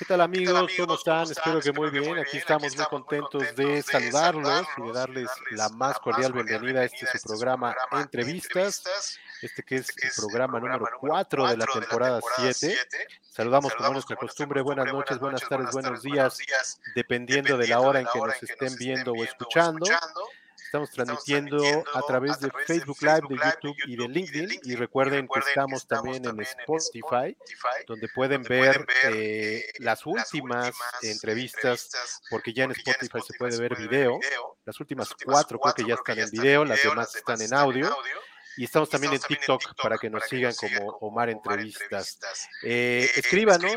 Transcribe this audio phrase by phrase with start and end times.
[0.00, 0.72] ¿Qué tal amigos?
[0.78, 1.30] ¿Cómo están?
[1.30, 2.18] Espero que muy bien.
[2.18, 7.06] Aquí estamos muy contentos de saludarlos y de darles la más cordial bienvenida a este
[7.18, 8.82] su programa Entrevistas,
[9.42, 12.78] este que es el programa número 4 de la temporada 7.
[13.20, 16.38] Saludamos como nuestra costumbre, buenas noches, buenas tardes, buenos días,
[16.94, 19.84] dependiendo de la hora en que nos estén viendo o escuchando.
[20.70, 24.60] Estamos transmitiendo a través de Facebook Live, de YouTube y de LinkedIn.
[24.62, 27.36] Y recuerden que estamos también en Spotify,
[27.88, 30.72] donde pueden ver eh, las últimas
[31.02, 31.90] entrevistas,
[32.30, 34.20] porque ya en Spotify se puede ver video.
[34.64, 37.90] Las últimas cuatro creo que ya están en video, las demás están en audio.
[38.56, 42.20] Y estamos también en TikTok para que nos sigan como Omar Entrevistas.
[42.62, 43.72] Eh, escríbanos,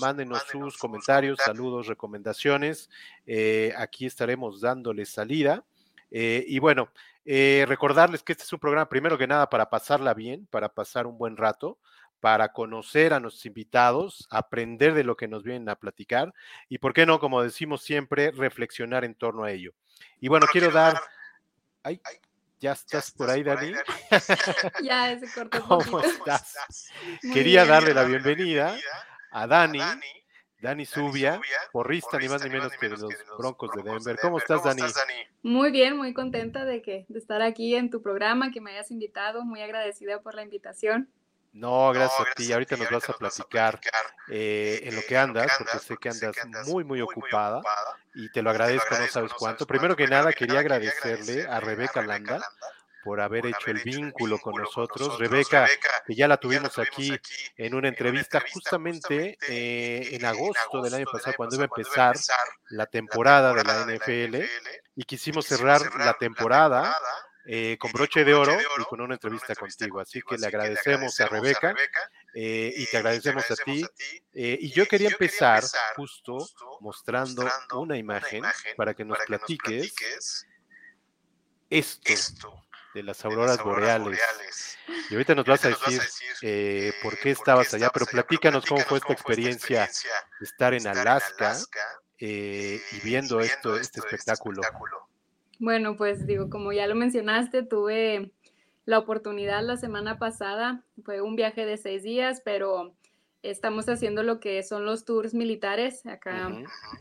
[0.00, 2.88] mándenos sus comentarios, saludos, recomendaciones.
[3.26, 5.62] Eh, aquí estaremos dándoles salida.
[6.10, 6.90] Eh, y bueno,
[7.24, 11.06] eh, recordarles que este es un programa, primero que nada, para pasarla bien, para pasar
[11.06, 11.78] un buen rato,
[12.20, 16.32] para conocer a nuestros invitados, aprender de lo que nos vienen a platicar
[16.68, 19.72] y, ¿por qué no, como decimos siempre, reflexionar en torno a ello?
[20.20, 21.00] Y bueno, quiero, dar...
[21.82, 22.00] Ay,
[22.60, 23.72] ¿Ya estás, por, ahí, Dani?
[24.82, 25.62] ya, ese corto.
[25.62, 26.56] ¿Cómo estás?
[27.32, 28.76] Quería darle la bienvenida
[29.30, 30.17] a Dani, Dani
[30.86, 31.40] Subia,
[31.72, 34.18] porrista ni más ni menos que de los Broncos de Denver.
[34.20, 34.82] ¿Cómo estás, Dani?
[35.42, 38.90] Muy bien, muy contenta de que de estar aquí en tu programa, que me hayas
[38.90, 41.08] invitado, muy agradecida por la invitación.
[41.52, 42.52] No, gracias, a ti.
[42.52, 43.80] Ahorita nos vas a platicar
[44.28, 46.36] eh, en lo que andas, porque sé que andas
[46.66, 47.62] muy, muy ocupada
[48.14, 49.66] y te lo agradezco, no sabes cuánto.
[49.66, 52.40] Primero que nada, quería agradecerle a Rebeca Landa
[53.02, 55.18] por haber hecho el vínculo con nosotros.
[55.18, 55.68] Rebeca,
[56.06, 57.16] que ya la tuvimos aquí
[57.56, 62.16] en una entrevista justamente eh, en agosto del año pasado, cuando iba a empezar
[62.70, 64.36] la temporada de la NFL,
[64.96, 66.96] y quisimos cerrar la temporada
[67.46, 70.00] eh, con broche de oro y con una entrevista contigo.
[70.00, 71.74] Así que le agradecemos a Rebeca
[72.34, 73.86] eh, y te agradecemos a ti.
[74.34, 75.64] y yo quería empezar
[75.96, 76.36] justo
[76.80, 78.44] mostrando una imagen
[78.76, 79.94] para que nos platiques
[81.70, 82.67] esto
[82.98, 84.18] de las auroras, boreales.
[85.08, 86.00] Y ahorita nos vas a decir,
[86.42, 89.88] eh, por qué estabas allá, pero platícanos cómo fue esta experiencia
[90.40, 91.56] de estar en Alaska
[92.18, 94.62] eh, y viendo esto, este, este espectáculo.
[95.60, 98.32] Bueno, pues digo, como ya lo mencionaste, tuve
[98.84, 102.94] la oportunidad la semana pasada, fue un viaje de seis días, pero
[103.42, 106.50] estamos haciendo lo que son los tours militares acá,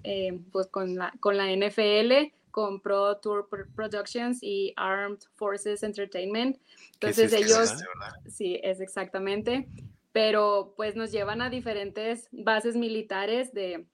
[0.04, 6.58] eh, pues con la, con la NFL con Pro Tour Productions y Armed Forces Entertainment.
[6.94, 7.84] Entonces ellos,
[8.28, 9.68] sí, es exactamente,
[10.12, 13.86] pero pues nos llevan a diferentes bases militares de,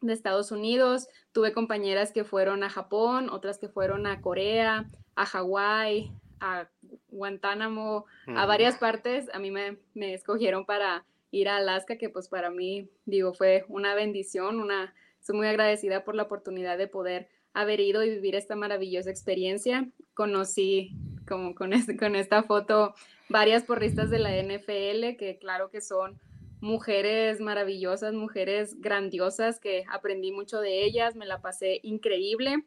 [0.00, 1.08] de Estados Unidos.
[1.32, 6.68] Tuve compañeras que fueron a Japón, otras que fueron a Corea, a Hawái, a
[7.08, 9.28] Guantánamo, a varias partes.
[9.32, 13.64] A mí me, me, escogieron para ir a Alaska, que pues para mí, digo, fue
[13.68, 17.28] una bendición, una, soy muy agradecida por la oportunidad de poder
[17.60, 19.88] haber ido y vivir esta maravillosa experiencia.
[20.14, 20.96] Conocí,
[21.26, 22.94] como con, este, con esta foto,
[23.28, 26.20] varias porristas de la NFL, que claro que son
[26.60, 32.64] mujeres maravillosas, mujeres grandiosas, que aprendí mucho de ellas, me la pasé increíble.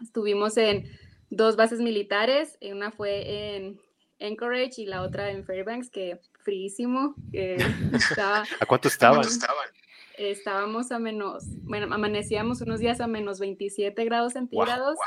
[0.00, 0.88] Estuvimos en
[1.30, 3.80] dos bases militares, una fue en
[4.20, 7.16] Anchorage y la otra en Fairbanks, que fríísimo.
[8.60, 9.24] ¿A cuánto estaban?
[10.28, 14.98] Estábamos a menos, bueno, amanecíamos unos días a menos 27 grados centígrados.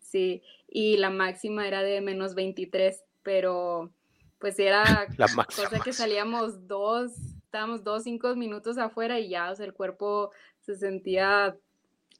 [0.00, 3.90] Sí, y la máxima era de menos 23, pero
[4.38, 4.84] pues era
[5.18, 7.12] la cosa que salíamos dos,
[7.44, 10.30] estábamos dos, cinco minutos afuera y ya, o sea, el cuerpo
[10.60, 11.56] se sentía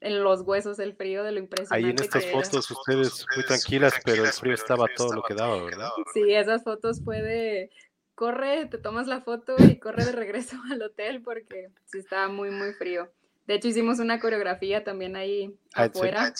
[0.01, 1.85] en los huesos el frío de lo impresionante.
[1.85, 5.63] Ahí en estas fotos ustedes muy tranquilas, pero el frío estaba todo lo que daba,
[5.63, 5.89] ¿verdad?
[6.13, 7.71] Sí, esas fotos fue de
[8.15, 12.51] corre, te tomas la foto y corre de regreso al hotel porque sí estaba muy,
[12.51, 13.11] muy frío.
[13.47, 16.33] De hecho, hicimos una coreografía también ahí ah, afuera, ah,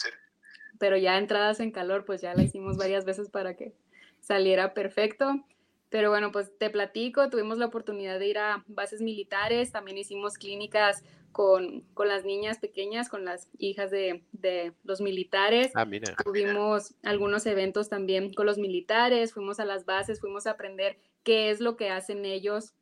[0.79, 3.73] pero ya entradas en calor, pues ya la hicimos varias veces para que
[4.22, 5.45] saliera perfecto.
[5.89, 10.39] Pero bueno, pues te platico, tuvimos la oportunidad de ir a bases militares, también hicimos
[10.39, 15.71] clínicas con, con las niñas pequeñas, con las hijas de, de los militares.
[15.75, 16.15] Ah, mira.
[16.24, 21.49] Tuvimos algunos eventos también con los militares, fuimos a las bases, fuimos a aprender qué
[21.49, 22.73] es lo que hacen ellos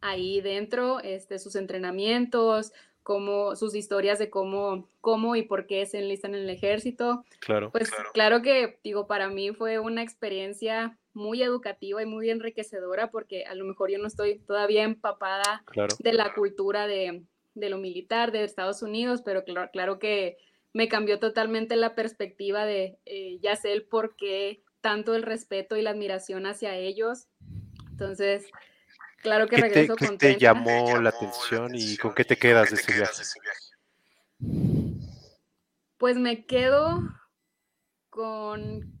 [0.00, 2.72] ahí dentro, este, sus entrenamientos,
[3.02, 7.24] cómo, sus historias de cómo, cómo y por qué se enlistan en el ejército.
[7.38, 7.70] Claro.
[7.70, 8.42] Pues claro.
[8.42, 13.64] que, digo, para mí fue una experiencia muy educativa y muy enriquecedora porque a lo
[13.64, 15.62] mejor yo no estoy todavía empapada
[16.00, 17.22] de la cultura de,
[17.54, 20.38] lo militar de Estados Unidos, pero claro, claro que
[20.72, 25.76] me cambió totalmente la perspectiva de eh, ya sé el por qué tanto el respeto
[25.76, 27.28] y la admiración hacia ellos
[27.94, 28.46] entonces,
[29.22, 32.36] claro que ¿Qué regreso te, con qué te llamó la atención y con qué te
[32.36, 33.22] quedas de ese viaje?
[35.96, 37.02] Pues me quedo
[38.10, 39.00] con,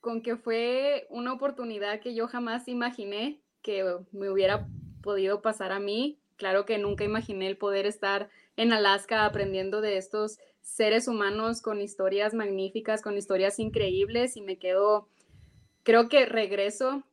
[0.00, 3.82] con que fue una oportunidad que yo jamás imaginé que
[4.12, 4.68] me hubiera
[5.02, 6.20] podido pasar a mí.
[6.36, 11.80] Claro que nunca imaginé el poder estar en Alaska aprendiendo de estos seres humanos con
[11.80, 15.08] historias magníficas, con historias increíbles y me quedo,
[15.82, 17.04] creo que regreso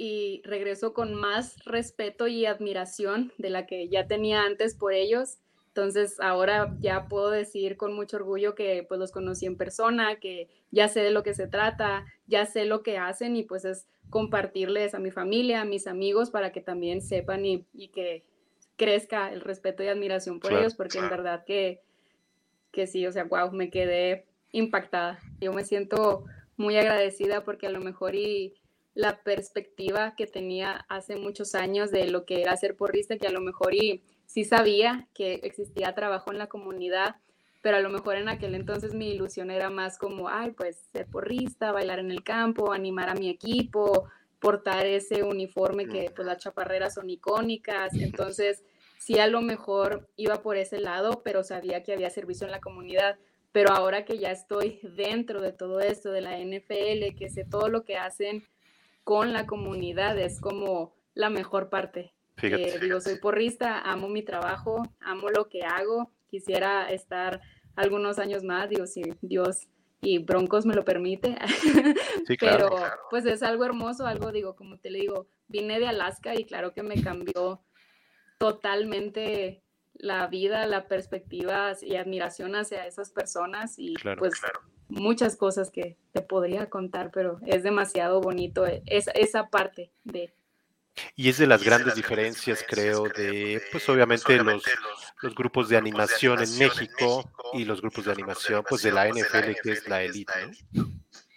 [0.00, 5.38] y regreso con más respeto y admiración de la que ya tenía antes por ellos.
[5.66, 10.48] Entonces ahora ya puedo decir con mucho orgullo que pues los conocí en persona, que
[10.70, 13.88] ya sé de lo que se trata, ya sé lo que hacen y pues es
[14.08, 18.22] compartirles a mi familia, a mis amigos para que también sepan y, y que
[18.76, 21.82] crezca el respeto y admiración por ellos, porque en verdad que,
[22.70, 25.18] que sí, o sea, wow, me quedé impactada.
[25.40, 26.24] Yo me siento
[26.56, 28.54] muy agradecida porque a lo mejor y
[28.98, 33.30] la perspectiva que tenía hace muchos años de lo que era ser porrista, que a
[33.30, 37.14] lo mejor y sí sabía que existía trabajo en la comunidad,
[37.62, 41.06] pero a lo mejor en aquel entonces mi ilusión era más como, ay, pues ser
[41.06, 44.08] porrista, bailar en el campo, animar a mi equipo,
[44.40, 48.64] portar ese uniforme que pues las chaparreras son icónicas, entonces
[48.98, 52.60] sí a lo mejor iba por ese lado, pero sabía que había servicio en la
[52.60, 53.16] comunidad.
[53.52, 57.68] Pero ahora que ya estoy dentro de todo esto, de la NFL, que sé todo
[57.68, 58.44] lo que hacen
[59.08, 62.12] con la comunidad es como la mejor parte.
[62.42, 67.40] Eh, digo, soy porrista, amo mi trabajo, amo lo que hago, quisiera estar
[67.74, 69.66] algunos años más, digo, si Dios
[70.02, 71.38] y Broncos me lo permite,
[72.38, 72.68] pero
[73.08, 76.74] pues es algo hermoso, algo, digo, como te le digo, vine de Alaska y claro
[76.74, 77.62] que me cambió
[78.36, 79.62] totalmente
[79.94, 84.34] la vida, la perspectiva y admiración hacia esas personas y pues
[84.88, 90.32] muchas cosas que te podría contar, pero es demasiado bonito e, esa, esa parte de...
[91.14, 94.64] Y es de las grandes diferencias, creo, de, pues, pues obviamente los,
[95.22, 99.52] los grupos de animación en México y los grupos de animación, pues de la NFL,
[99.62, 100.32] que es la élite,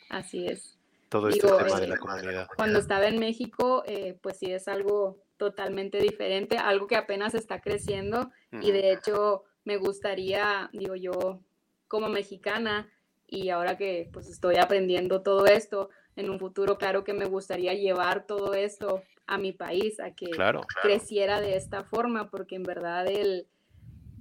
[0.09, 0.77] Así es.
[1.09, 2.47] Todo este tema de la comunidad.
[2.55, 7.61] Cuando estaba en México, eh, pues sí es algo totalmente diferente, algo que apenas está
[7.61, 8.31] creciendo
[8.61, 11.39] y de hecho me gustaría, digo yo,
[11.87, 12.89] como mexicana,
[13.31, 17.73] y ahora que pues estoy aprendiendo todo esto, en un futuro claro que me gustaría
[17.73, 20.29] llevar todo esto a mi país, a que
[20.81, 23.47] creciera de esta forma, porque en verdad el,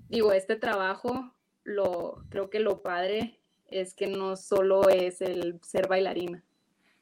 [0.09, 1.35] digo, este trabajo,
[1.65, 6.45] lo, creo que lo padre es que no solo es el ser bailarina,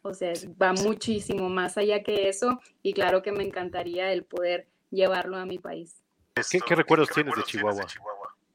[0.01, 4.67] o sea, va muchísimo más allá que eso y claro que me encantaría el poder
[4.91, 6.03] llevarlo a mi país.
[6.35, 7.87] ¿Qué, recuerdos tienes de Chihuahua?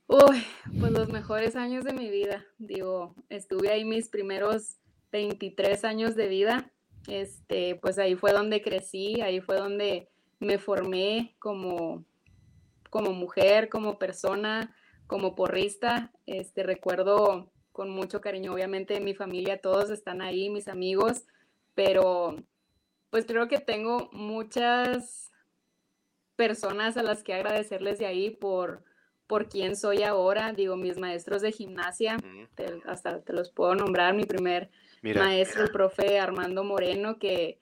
[0.08, 0.44] Uy,
[0.80, 2.46] pues los mejores años de mi vida.
[2.58, 4.78] Digo, estuve ahí mis primeros
[5.12, 6.72] 23 años de vida.
[7.08, 10.10] Este, pues ahí fue donde crecí, ahí fue donde
[10.40, 12.06] me formé como,
[12.90, 14.76] como mujer, como persona,
[15.08, 16.12] como porrista.
[16.26, 21.24] Este, recuerdo con mucho cariño, obviamente, mi familia, todos están ahí, mis amigos,
[21.74, 22.36] pero
[23.10, 25.32] pues creo que tengo muchas
[26.36, 28.84] personas a las que agradecerles de ahí por,
[29.34, 30.54] por quién soy ahora.
[30.54, 32.18] Digo, mis maestros de gimnasia,
[32.86, 34.14] hasta te los puedo nombrar.
[34.14, 34.70] Mi primer
[35.02, 37.58] maestro, el profe Armando Moreno, que...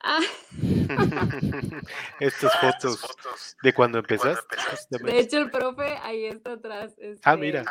[0.00, 0.20] Ah.
[2.20, 4.56] Estas fotos de cuando empezaste.
[5.00, 6.94] De hecho, el profe ahí está atrás.
[7.24, 7.64] ah, mira.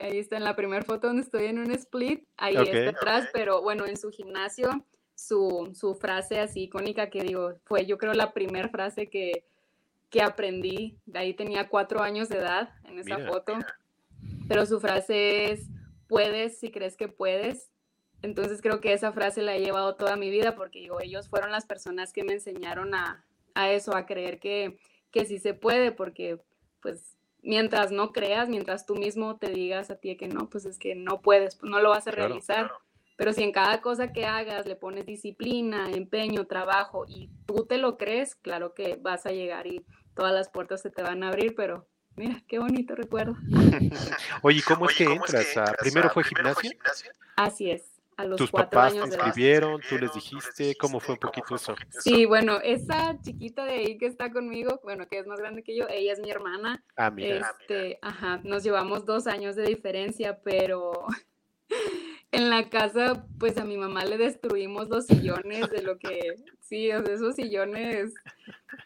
[0.00, 2.26] Ahí está en la primera foto donde estoy en un split.
[2.38, 7.54] Ahí está atrás, pero bueno, en su gimnasio, su, su frase así icónica que digo,
[7.66, 9.44] fue yo creo la primera frase que,
[10.10, 10.98] que aprendí.
[11.06, 13.54] De ahí tenía cuatro años de edad en esa foto.
[14.48, 15.68] Pero su frase es,
[16.08, 17.70] puedes si crees que puedes.
[18.22, 21.52] Entonces creo que esa frase la he llevado toda mi vida porque digo, ellos fueron
[21.52, 24.78] las personas que me enseñaron a, a eso, a creer que,
[25.10, 26.40] que sí se puede, porque
[26.80, 30.78] pues mientras no creas, mientras tú mismo te digas a ti que no, pues es
[30.78, 32.70] que no puedes, pues no lo vas a realizar.
[33.16, 37.78] Pero si en cada cosa que hagas le pones disciplina, empeño, trabajo y tú te
[37.78, 39.86] lo crees, claro que vas a llegar y
[40.16, 43.36] todas las puertas se te van a abrir, pero mira, qué bonito recuerdo.
[44.42, 45.46] Oye, ¿cómo es que entras?
[45.78, 46.72] ¿Primero fue gimnasia?
[47.36, 47.92] Así es.
[48.16, 49.78] A los ¿Tus cuatro papás años te inscribieron?
[49.86, 50.74] ¿Tú les dijiste?
[50.76, 51.76] ¿Cómo fue un poquito eso?
[51.90, 55.76] Sí, bueno, esa chiquita de ahí que está conmigo, bueno, que es más grande que
[55.76, 56.82] yo, ella es mi hermana.
[56.96, 57.52] Ah, mira.
[57.60, 60.92] Este, ajá, nos llevamos dos años de diferencia, pero
[62.32, 66.90] en la casa, pues a mi mamá le destruimos los sillones de lo que, sí,
[66.92, 68.14] o sea, esos sillones,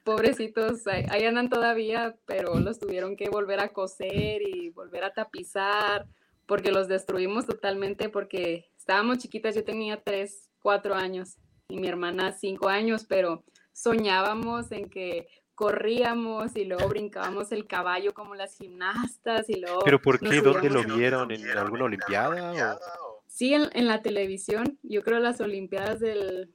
[0.04, 6.06] pobrecitos, ahí, andan todavía, pero los tuvieron que volver a coser y volver a tapizar,
[6.46, 11.36] porque los destruimos totalmente, porque estábamos chiquitas, yo tenía tres, cuatro años
[11.68, 15.28] y mi hermana cinco años, pero soñábamos en que
[15.60, 19.80] corríamos y luego brincábamos el caballo como las gimnastas y luego...
[19.84, 20.40] ¿Pero por qué?
[20.40, 21.30] ¿Dónde lo vieron?
[21.30, 22.78] ¿En alguna olimpiada?
[23.26, 24.78] Sí, en, en, la televisión.
[24.82, 26.50] Yo creo las olimpiadas del...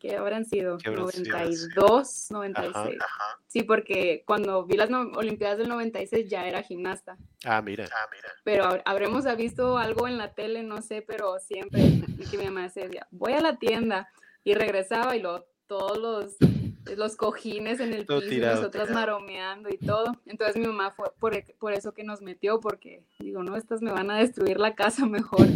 [0.00, 0.78] ¿Qué habrán sido?
[0.82, 2.98] 92, 96.
[3.46, 7.18] Sí, porque cuando vi las olimpiadas del 96 ya era gimnasta.
[7.44, 7.84] Ah, mira.
[7.92, 8.28] Ah, mira.
[8.42, 11.82] Pero habremos visto algo en la tele, no sé, pero siempre
[12.30, 14.08] que mi mamá decía, voy a la tienda
[14.44, 16.55] y regresaba y luego todos los
[16.96, 20.12] los cojines en el piso, y nosotras maromeando y todo.
[20.26, 24.10] Entonces mi mamá fue por, eso que nos metió, porque digo, no, estas me van
[24.10, 25.46] a destruir la casa mejor.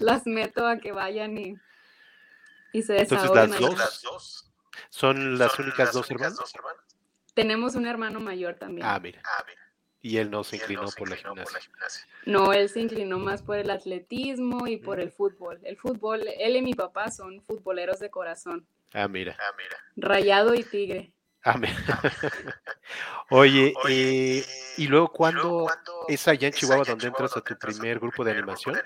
[0.00, 1.56] las meto a que vayan y,
[2.72, 3.54] y se desahoguen.
[3.54, 4.50] Entonces las dos
[4.90, 6.38] son las únicas dos hermanas.
[7.34, 8.86] Tenemos un hermano mayor también.
[8.86, 9.20] Ah, mira.
[9.24, 9.44] Ah,
[10.04, 11.62] y él no se inclinó, por, la gimnasia.
[12.26, 15.58] No, él se inclinó más por el atletismo y por el fútbol.
[15.62, 18.66] El fútbol, él y mi papá son futboleros de corazón.
[18.94, 19.36] Ah, mira.
[19.40, 19.76] Ah, mira.
[19.96, 21.12] Rayado y tigre.
[21.42, 21.74] Ah, mira.
[23.30, 24.44] Oye, eh,
[24.76, 25.66] ¿y luego cuándo
[26.08, 28.76] es allá en Chihuahua donde entras a tu primer grupo de animación?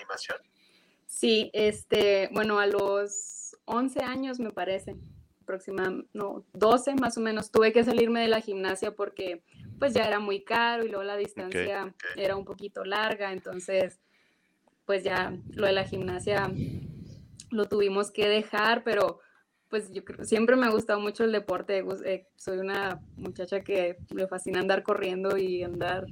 [1.07, 4.97] Sí, este, bueno, a los 11 años me parece,
[5.43, 9.43] aproximadamente, no, 12 más o menos, tuve que salirme de la gimnasia porque
[9.79, 14.00] pues ya era muy caro y luego la distancia era un poquito larga, entonces
[14.87, 16.50] pues ya lo de la gimnasia
[17.50, 19.21] lo tuvimos que dejar, pero
[19.69, 21.85] pues yo creo, siempre me ha gustado mucho el deporte.
[22.05, 26.07] Eh, soy una muchacha que le fascina andar corriendo y andar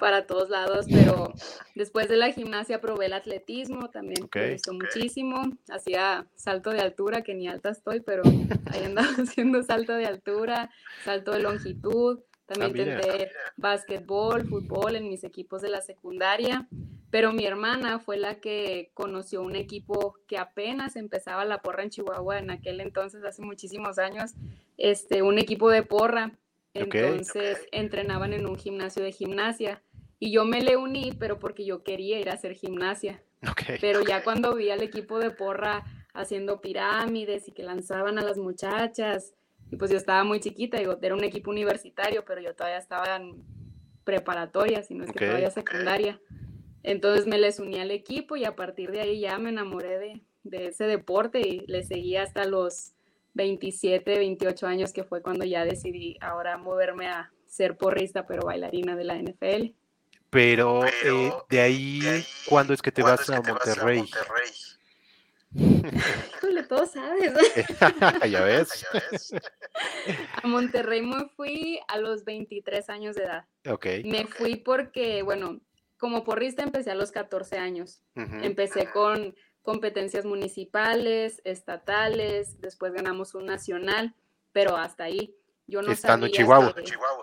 [0.00, 1.32] para todos lados, pero
[1.74, 5.42] después de la gimnasia probé el atletismo, también me gustó muchísimo.
[5.68, 10.70] Hacía salto de altura, que ni alta estoy, pero ahí andaba haciendo salto de altura,
[11.04, 12.20] salto de longitud.
[12.58, 16.68] También ah, intenté básquetbol, fútbol en mis equipos de la secundaria
[17.10, 21.90] pero mi hermana fue la que conoció un equipo que apenas empezaba la porra en
[21.90, 24.32] Chihuahua en aquel entonces, hace muchísimos años,
[24.78, 26.38] este, un equipo de porra.
[26.72, 29.82] Entonces entrenaban en un gimnasio de gimnasia
[30.20, 33.24] y yo me le uní, pero porque yo quería ir a hacer gimnasia.
[33.80, 38.38] Pero ya cuando vi al equipo de porra haciendo pirámides y que lanzaban a las
[38.38, 39.34] muchachas,
[39.70, 43.16] y pues yo estaba muy chiquita, digo, era un equipo universitario, pero yo todavía estaba
[43.16, 43.42] en
[44.04, 46.20] preparatoria, si no es que todavía secundaria.
[46.82, 50.66] Entonces me les uní al equipo y a partir de ahí ya me enamoré de,
[50.66, 52.94] ese deporte y le seguí hasta los
[53.34, 58.96] 27, 28 años que fue cuando ya decidí ahora moverme a ser porrista, pero bailarina
[58.96, 59.74] de la NFL.
[60.30, 62.00] Pero, eh, de, ahí,
[62.48, 64.04] ¿cuándo es que te, vas, a Monterrey?
[66.36, 67.32] Híjole, todo sabes.
[68.30, 68.84] ya ves.
[70.42, 73.46] a Monterrey me fui a los 23 años de edad.
[73.68, 73.86] Ok.
[74.04, 75.60] Me fui porque, bueno,
[75.98, 78.02] como porrista empecé a los 14 años.
[78.14, 84.14] Empecé con competencias municipales, estatales, después ganamos un nacional,
[84.52, 85.36] pero hasta ahí.
[85.66, 86.74] Yo no estando en Chihuahua.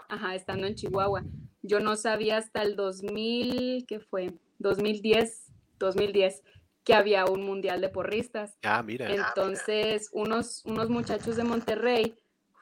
[0.08, 1.24] Ajá, estando en Chihuahua.
[1.62, 4.34] Yo no sabía hasta el 2000, ¿qué fue?
[4.60, 6.44] 2010, 2010,
[6.88, 8.58] que había un mundial de porristas.
[8.64, 9.14] Ah, mira.
[9.14, 12.16] Entonces, Unos, unos muchachos de Monterrey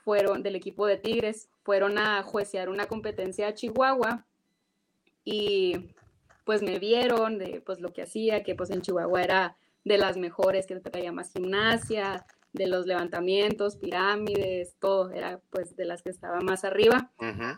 [0.04, 4.26] fueron, del equipo de Tigres, fueron a juecear una competencia a Chihuahua
[5.24, 5.92] y
[6.44, 10.18] pues me vieron de pues lo que hacía, que pues en Chihuahua era de las
[10.18, 16.10] mejores, que traía más gimnasia, de los levantamientos, pirámides, todo, era pues de las que
[16.10, 17.12] estaba más arriba.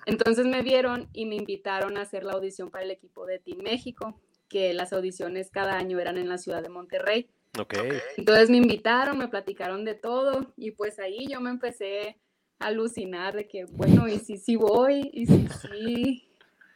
[0.05, 3.59] Entonces me vieron y me invitaron a hacer la audición para el equipo de Team
[3.63, 7.30] México, que las audiciones cada año eran en la ciudad de Monterrey.
[7.60, 8.00] Okay.
[8.18, 12.18] Entonces me invitaron, me platicaron de todo y pues ahí yo me empecé
[12.60, 16.30] a alucinar de que, bueno, y si sí voy, y si sí,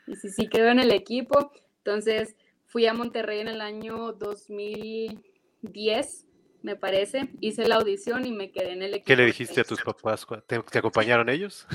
[0.08, 1.52] y si sí quedo en el equipo.
[1.78, 2.36] Entonces
[2.66, 6.26] fui a Monterrey en el año 2010,
[6.64, 9.08] me parece, hice la audición y me quedé en el equipo.
[9.08, 10.28] ¿Qué le dijiste a tus papás?
[10.46, 11.66] ¿Te, acompañaron ellos?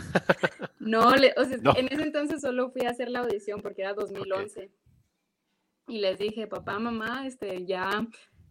[0.79, 4.71] no, en ese entonces solo fui a hacer la audición porque era 2011.
[5.89, 8.07] Y les dije, papá, mamá, este, ya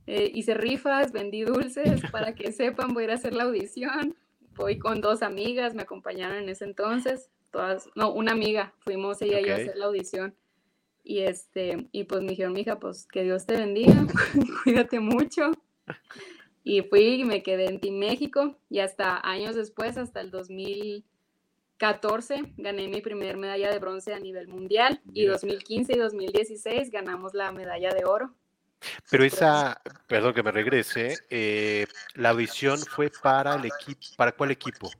[0.08, 4.16] eh, hice rifas, vendí dulces, para que sepan, voy a ir a hacer la audición.
[4.56, 9.42] Voy con dos amigas, me acompañaron en ese entonces, todas, no, una amiga, fuimos ella
[9.42, 10.36] y yo a hacer la audición.
[11.04, 14.08] Y este, y pues me dijeron, hija, pues que Dios te bendiga,
[14.64, 15.52] cuídate mucho.
[16.68, 20.32] Y fui y me quedé en Team México y hasta años después, hasta el
[21.80, 27.34] 2014, gané mi primer medalla de bronce a nivel mundial y 2015 y 2016 ganamos
[27.34, 28.34] la medalla de oro.
[29.10, 34.52] Pero esa, perdón que me regrese, eh, la audición fue para el equipo, ¿para cuál
[34.52, 34.92] equipo?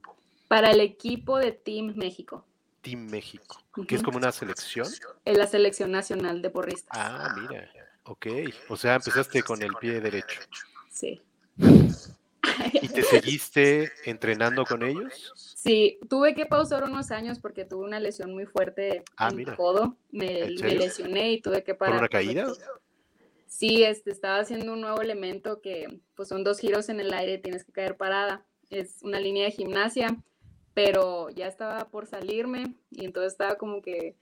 [0.48, 2.46] Para el equipo de Team México.
[2.82, 4.88] Team México, que es como una selección.
[5.24, 6.90] En la selección nacional de porristas.
[6.92, 7.70] Ah, mira,
[8.04, 8.28] ok.
[8.70, 10.42] O sea, empezaste con el pie derecho.
[10.92, 11.22] Sí.
[12.82, 15.34] ¿Y te seguiste entrenando con ellos?
[15.36, 19.56] Sí, tuve que pausar unos años porque tuve una lesión muy fuerte Ah, en el
[19.56, 19.98] codo.
[20.12, 22.00] Me, me lesioné y tuve que ¿Por parar.
[22.00, 22.48] una caída?
[23.48, 27.38] Sí, este, estaba haciendo un nuevo elemento que pues son dos giros en el aire,
[27.38, 28.46] tienes que caer parada.
[28.70, 30.18] Es una línea de gimnasia,
[30.74, 34.16] pero ya estaba por salirme y entonces estaba como que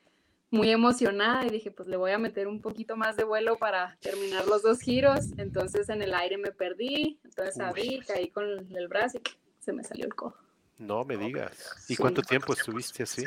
[0.53, 3.97] muy emocionada y dije, pues le voy a meter un poquito más de vuelo para
[4.01, 5.31] terminar los dos giros.
[5.37, 8.45] Entonces en el aire me perdí, entonces abrí, caí con
[8.75, 9.21] el brazo y
[9.59, 10.35] se me salió el codo.
[10.77, 11.75] No me digas.
[11.89, 11.97] ¿Y Sí.
[11.97, 13.23] cuánto tiempo estuviste así?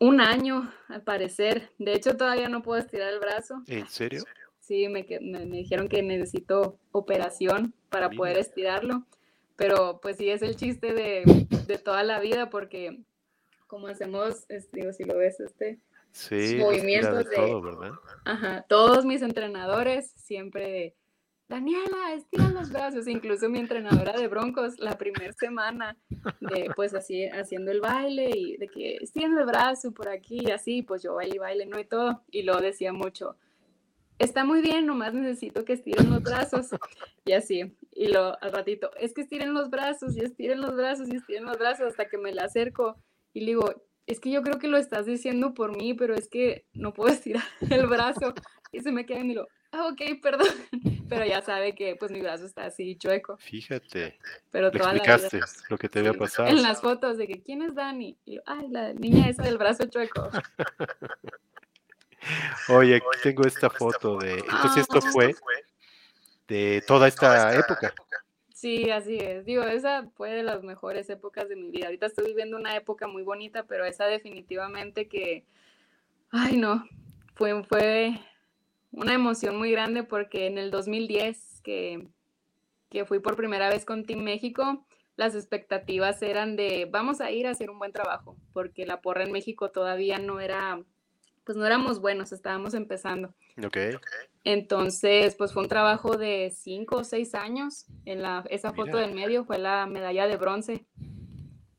[0.00, 1.70] Un año, al parecer.
[1.78, 3.62] De hecho, todavía no puedo estirar el brazo.
[3.66, 4.24] ¿En serio?
[4.60, 8.18] Sí, me, me, me dijeron que necesito operación para Mira.
[8.18, 9.06] poder estirarlo,
[9.56, 13.02] pero pues sí es el chiste de, de toda la vida porque
[13.66, 15.78] como hacemos, es- digo, si lo ves, este,
[16.14, 17.92] Sí, Movimientos movimientos de de- todo, ¿verdad?
[18.24, 20.94] ajá, todos mis entrenadores siempre,
[21.48, 25.96] Daniela, estira los brazos, incluso mi entrenadora de broncos la primera semana
[26.40, 30.52] de pues así haciendo el baile y de que estiren el brazo por aquí y
[30.52, 33.36] así, pues yo baile y baile, no y todo, y lo decía mucho,
[34.20, 36.68] está muy bien, nomás necesito que estiren los brazos
[37.24, 41.08] y así, y lo al ratito, es que estiren los brazos y estiren los brazos
[41.12, 42.96] y estiren los brazos hasta que me la acerco
[43.32, 46.28] y le digo, es que yo creo que lo estás diciendo por mí, pero es
[46.28, 48.34] que no puedo estirar el brazo
[48.72, 50.48] y se me queda y digo, ah, ok, perdón,
[51.08, 54.18] pero ya sabe que pues mi brazo está así chueco, Fíjate,
[54.50, 55.14] pero toda la vida.
[55.14, 56.48] explicaste lo que te había pasado.
[56.48, 58.18] En las fotos de que, ¿quién es Dani?
[58.24, 60.30] Y yo, ay, la niña esa del brazo chueco.
[62.68, 64.34] Oye, aquí tengo esta foto de...
[64.38, 65.10] Entonces esto Ah.
[65.12, 65.34] fue
[66.48, 67.92] de toda esta época.
[68.64, 69.44] Sí, así es.
[69.44, 71.84] Digo, esa fue de las mejores épocas de mi vida.
[71.84, 75.44] Ahorita estoy viviendo una época muy bonita, pero esa definitivamente que,
[76.30, 76.82] ay no,
[77.34, 78.18] fue, fue
[78.90, 82.08] una emoción muy grande porque en el 2010 que,
[82.88, 87.46] que fui por primera vez con Team México, las expectativas eran de vamos a ir
[87.46, 90.80] a hacer un buen trabajo, porque la porra en México todavía no era,
[91.44, 93.34] pues no éramos buenos, estábamos empezando.
[93.64, 93.76] Ok.
[94.44, 97.86] Entonces, pues fue un trabajo de cinco o seis años.
[98.04, 100.84] En la, esa foto del medio fue la medalla de bronce.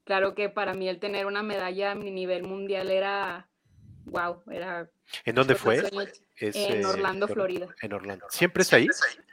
[0.03, 3.47] Claro que para mí el tener una medalla a mi nivel mundial era,
[4.05, 4.89] wow, era...
[5.23, 5.83] ¿En dónde fue.
[6.37, 7.67] Es, En eh, Orlando, Or- Florida.
[7.81, 8.25] En Orlando.
[8.29, 8.87] ¿Siempre es ahí?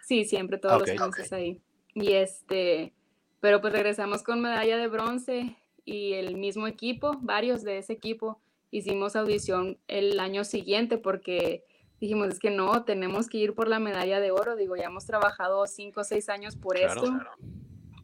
[0.06, 1.60] Sí, siempre todos Ah, los años ahí.
[1.94, 2.92] Y este,
[3.40, 8.40] pero pues regresamos con medalla de bronce y el mismo equipo, varios de ese equipo,
[8.72, 11.64] hicimos audición el año siguiente porque
[12.00, 14.56] dijimos, es que no, tenemos que ir por la medalla de oro.
[14.56, 17.04] Digo, ya hemos trabajado cinco o seis años por Claro.
[17.04, 17.20] esto,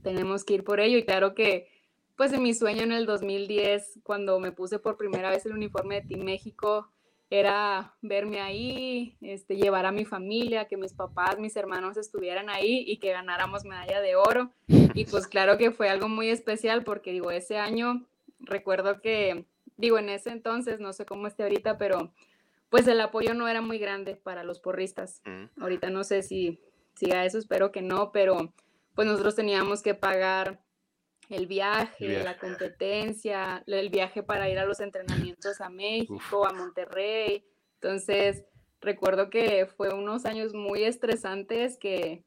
[0.03, 0.99] tenemos que ir por ello.
[0.99, 1.69] Y claro que,
[2.15, 5.97] pues en mi sueño en el 2010, cuando me puse por primera vez el uniforme
[5.97, 6.89] de Team México,
[7.31, 12.85] era verme ahí, este, llevar a mi familia, que mis papás, mis hermanos estuvieran ahí
[12.87, 14.51] y que ganáramos medalla de oro.
[14.95, 18.07] Y pues claro que fue algo muy especial porque digo, ese año
[18.39, 19.45] recuerdo que,
[19.79, 22.13] digo, en ese entonces, no sé cómo esté ahorita, pero
[22.69, 25.23] pues el apoyo no era muy grande para los porristas.
[25.25, 26.61] Mm, Ahorita no sé si
[26.95, 28.53] siga eso, espero que no, pero
[28.95, 30.61] pues nosotros teníamos que pagar
[31.31, 32.25] el viaje, viaje.
[32.25, 37.45] la competencia, el viaje para ir a los entrenamientos a México, a Monterrey.
[37.75, 38.45] Entonces,
[38.81, 42.25] recuerdo que fue unos años muy estresantes que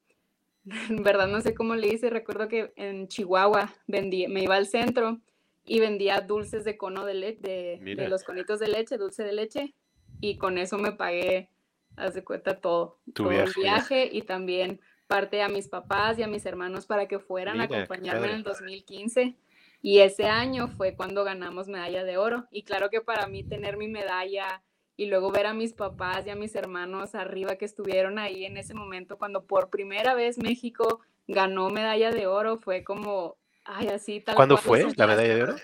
[0.89, 2.09] en verdad no sé cómo le hice.
[2.09, 5.19] Recuerdo que en Chihuahua vendí, me iba al centro
[5.65, 9.33] y vendía dulces de cono de leche, de, de los conitos de leche, dulce de
[9.33, 9.75] leche,
[10.19, 11.49] y con eso me pagué,
[11.95, 12.99] haz de cuenta, todo.
[13.07, 13.61] Tu todo el viaje.
[13.61, 17.65] viaje y también parte a mis papás y a mis hermanos para que fueran Mira,
[17.65, 19.35] a acompañarme en el 2015.
[19.81, 22.47] Y ese año fue cuando ganamos medalla de oro.
[22.51, 24.61] Y claro que para mí tener mi medalla
[24.95, 28.57] y luego ver a mis papás y a mis hermanos arriba que estuvieron ahí en
[28.57, 34.21] ese momento cuando por primera vez México ganó medalla de oro fue como, ay, así
[34.21, 35.55] tal ¿Cuándo fue la medalla de oro?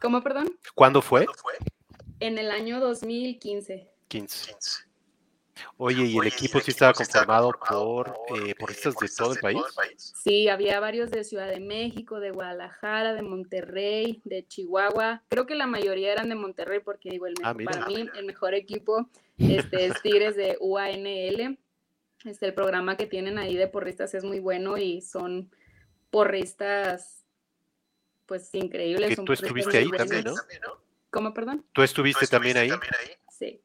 [0.00, 0.56] ¿Cómo, perdón?
[0.74, 1.26] ¿Cuándo fue?
[2.20, 3.90] En el año 2015.
[4.08, 4.54] 15.
[5.76, 9.62] Oye, ¿y el equipo sí estaba conformado por eh, porristas de todo el país?
[10.22, 15.22] Sí, había varios de Ciudad de México, de Guadalajara, de Monterrey, de Chihuahua.
[15.28, 17.72] Creo que la mayoría eran de Monterrey porque digo, el Ah, mira.
[17.72, 21.58] para mí el mejor equipo este, es Tigres de UANL.
[22.24, 25.50] Este, el programa que tienen ahí de porristas es muy bueno y son
[26.10, 27.24] porristas
[28.26, 29.08] pues increíbles.
[29.08, 30.46] Que tú estuviste ahí también, buenos.
[31.10, 31.66] ¿Cómo, perdón?
[31.72, 32.70] ¿Tú estuviste también ahí?
[33.28, 33.60] Sí,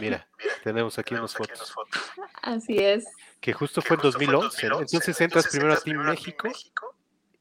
[0.00, 0.26] Mira,
[0.64, 1.72] tenemos aquí unas fotos.
[2.42, 3.04] así es.
[3.40, 4.80] Que justo fue en 2011, ¿no?
[4.80, 6.48] Entonces entras primero a Team México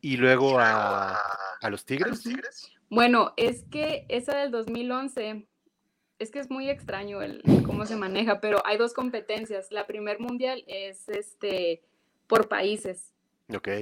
[0.01, 1.17] y luego a,
[1.61, 2.23] a los Tigres.
[2.89, 5.47] Bueno, es que esa del 2011,
[6.19, 9.71] es que es muy extraño el cómo se maneja, pero hay dos competencias.
[9.71, 11.83] La primer mundial es este
[12.27, 13.12] por países.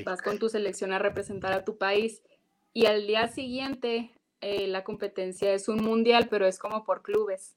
[0.05, 2.21] Vas con tu selección a representar a tu país
[2.73, 7.55] y al día siguiente eh, la competencia es un mundial, pero es como por clubes.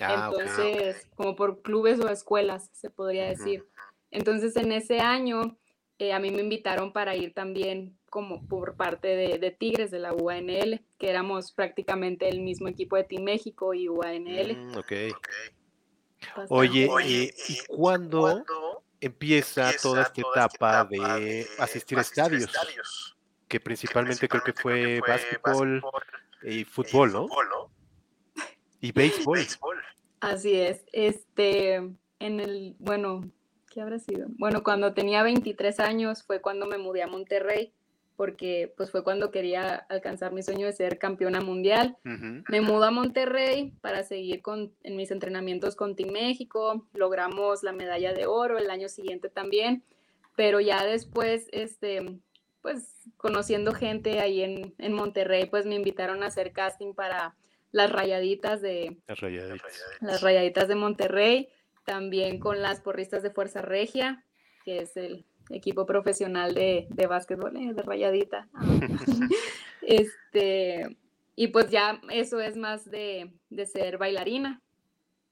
[0.00, 3.64] Ah, Entonces, como por clubes o escuelas, se podría decir.
[4.10, 5.56] Entonces, en ese año,
[5.98, 10.12] eh, a mí me invitaron para ir también como por parte de, Tigres de la
[10.12, 14.56] UANL, que éramos prácticamente el mismo equipo de Team México y UANL.
[14.56, 14.92] Mm, ok.
[16.48, 18.44] Oye, eh, ¿y cuándo
[19.04, 22.50] empieza toda esta etapa de asistir a estadios?
[23.48, 25.82] Que principalmente creo que fue básquetbol
[26.42, 27.28] y fútbol, ¿no?
[28.80, 29.46] Y béisbol.
[30.20, 30.84] Así es.
[30.92, 33.30] Este, en el, bueno,
[33.70, 34.28] ¿qué habrá sido?
[34.38, 37.74] Bueno, cuando tenía 23 años fue cuando me mudé a Monterrey,
[38.16, 41.96] porque pues fue cuando quería alcanzar mi sueño de ser campeona mundial.
[42.02, 47.72] Me mudo a Monterrey para seguir con, en mis entrenamientos con Team México, logramos la
[47.72, 49.82] medalla de oro el año siguiente también,
[50.36, 52.20] pero ya después, este,
[52.62, 57.34] pues conociendo gente ahí en, en Monterrey, pues me invitaron a hacer casting para
[57.72, 59.20] las rayaditas de las
[60.22, 60.68] rayaditas.
[60.68, 61.48] de Monterrey,
[61.84, 64.24] también con las porristas de Fuerza Regia,
[64.64, 68.48] que es el equipo profesional de, de básquetbol, eh, de rayadita.
[69.82, 70.96] este,
[71.36, 73.32] y pues ya eso es más de,
[73.66, 74.62] ser bailarina,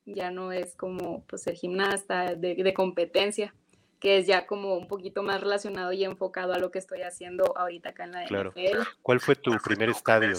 [0.05, 3.55] ya no es como pues ser gimnasta de, competencia,
[4.01, 7.57] que es ya como un poquito más relacionado y enfocado a lo que estoy haciendo
[7.57, 8.53] ahorita acá en la claro.
[9.01, 10.33] ¿Cuál fue tu primer, estadio?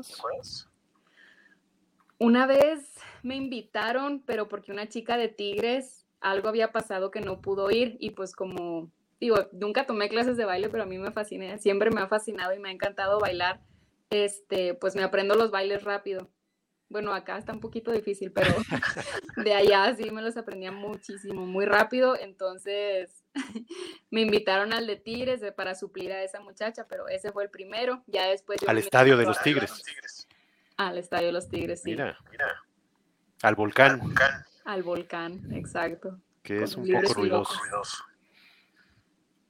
[0.00, 0.68] ¿Te acuerdas?
[2.18, 7.40] Una vez me invitaron, pero porque una chica de Tigres algo había pasado que no
[7.40, 11.12] pudo ir y pues como digo, nunca tomé clases de baile, pero a mí me
[11.12, 13.60] fascina, siempre me ha fascinado y me ha encantado bailar.
[14.10, 16.30] Este, pues me aprendo los bailes rápido.
[16.88, 18.52] Bueno, acá está un poquito difícil, pero
[19.36, 22.16] de allá sí me los aprendía muchísimo, muy rápido.
[22.18, 23.24] Entonces
[24.10, 28.02] me invitaron al de Tigres para suplir a esa muchacha, pero ese fue el primero.
[28.06, 30.26] Ya después al estadio de los Tigres.
[30.76, 31.90] Al Estadio de los Tigres, sí.
[31.90, 32.16] Mira,
[33.42, 34.00] Al volcán.
[34.64, 36.18] Al volcán, exacto.
[36.42, 37.52] Que es un poco ruidoso.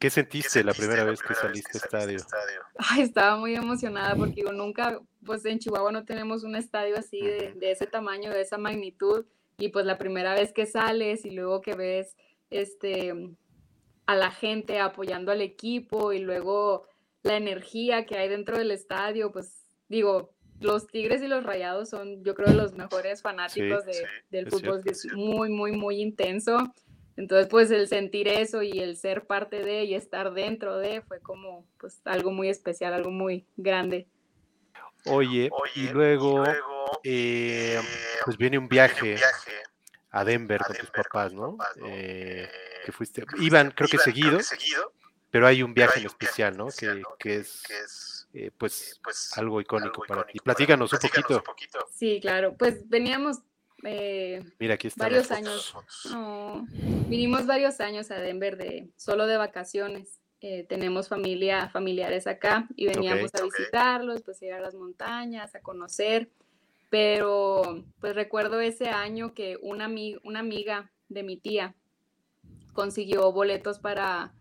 [0.01, 2.21] ¿Qué sentiste, la primera vez que saliste al estadio?
[2.79, 7.21] Ay, estaba muy emocionada porque digo, nunca, pues en Chihuahua no tenemos un estadio así
[7.21, 9.27] de, de, ese tamaño, de esa magnitud.
[9.59, 12.17] Y pues la primera vez que sales y luego que ves
[12.49, 13.13] este,
[14.07, 16.87] a la gente apoyando al equipo y luego
[17.23, 22.25] la energía que hay dentro del estadio, pues digo, los Tigres y los Rayados son,
[22.25, 23.85] yo creo, los mejores fanáticos
[24.31, 26.73] del fútbol, es muy, muy, muy intenso.
[27.20, 31.20] Entonces, pues el sentir eso y el ser parte de y estar dentro de fue
[31.20, 34.09] como pues algo muy especial, algo muy grande.
[35.04, 36.42] Oye, y luego,
[37.04, 37.78] eh,
[38.24, 39.16] pues viene un viaje,
[40.11, 41.59] a Denver con tus papás, ¿no?
[41.85, 42.48] Eh,
[42.87, 44.40] que fuiste, iban creo que seguido,
[45.30, 46.68] pero hay un viaje en especial, ¿no?
[47.18, 50.38] Que, es eh, pues, pues, algo icónico para ti.
[50.42, 51.87] Platícanos, un, poquito.
[51.92, 53.40] Sí, claro, pues veníamos
[53.85, 55.75] eh, Mira, aquí varios años.
[57.09, 60.21] vinimos varios años a Denver de solo de vacaciones.
[60.43, 65.61] Eh, tenemos familia, familiares acá y veníamos a visitarlos, pues ir a las montañas, a
[65.61, 66.31] conocer.
[66.88, 69.88] Pero pues recuerdo ese año que una,
[70.25, 71.75] una amiga de mi tía
[72.73, 74.33] consiguió boletos para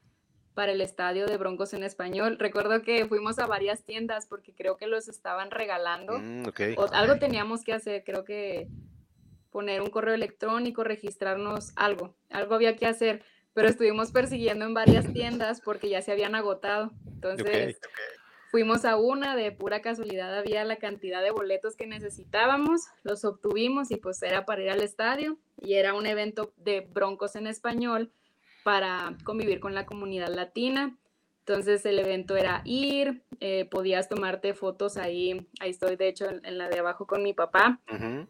[0.59, 2.37] para el estadio de Broncos en español.
[2.37, 6.19] Recuerdo que fuimos a varias tiendas porque creo que los estaban regalando.
[6.19, 6.43] Mm,
[6.75, 8.67] o algo teníamos que hacer, creo que
[9.51, 15.05] poner un correo electrónico, registrarnos, algo, algo había que hacer, pero estuvimos persiguiendo en varias
[15.13, 16.91] tiendas porque ya se habían agotado.
[17.05, 17.79] Entonces,
[18.51, 23.91] fuimos a una, de pura casualidad había la cantidad de boletos que necesitábamos, los obtuvimos
[23.91, 28.11] y pues era para ir al estadio y era un evento de Broncos en español
[28.63, 30.97] para convivir con la comunidad latina.
[31.49, 36.59] Entonces el evento era ir, eh, podías tomarte fotos ahí, ahí estoy de hecho en,
[36.59, 37.79] la de abajo con mi papá,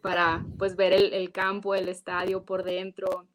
[0.00, 3.26] para pues ver el, campo, el estadio por dentro.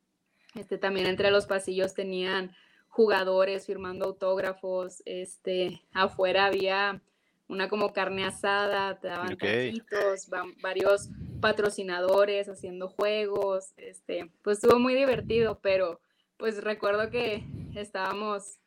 [0.55, 2.51] Este, también entre los pasillos tenían
[2.87, 6.99] jugadores firmando autógrafos, este, afuera había
[7.47, 10.31] una como carne asada, te daban taquitos,
[10.63, 11.09] varios
[11.41, 16.01] patrocinadores haciendo juegos, este, pues estuvo muy divertido, pero
[16.37, 17.43] pues recuerdo que
[17.75, 18.57] estábamos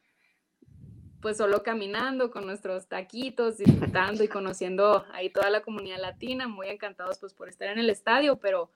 [1.21, 6.69] pues solo caminando con nuestros taquitos, disfrutando y conociendo ahí toda la comunidad latina, muy
[6.69, 8.71] encantados pues por estar en el estadio, pero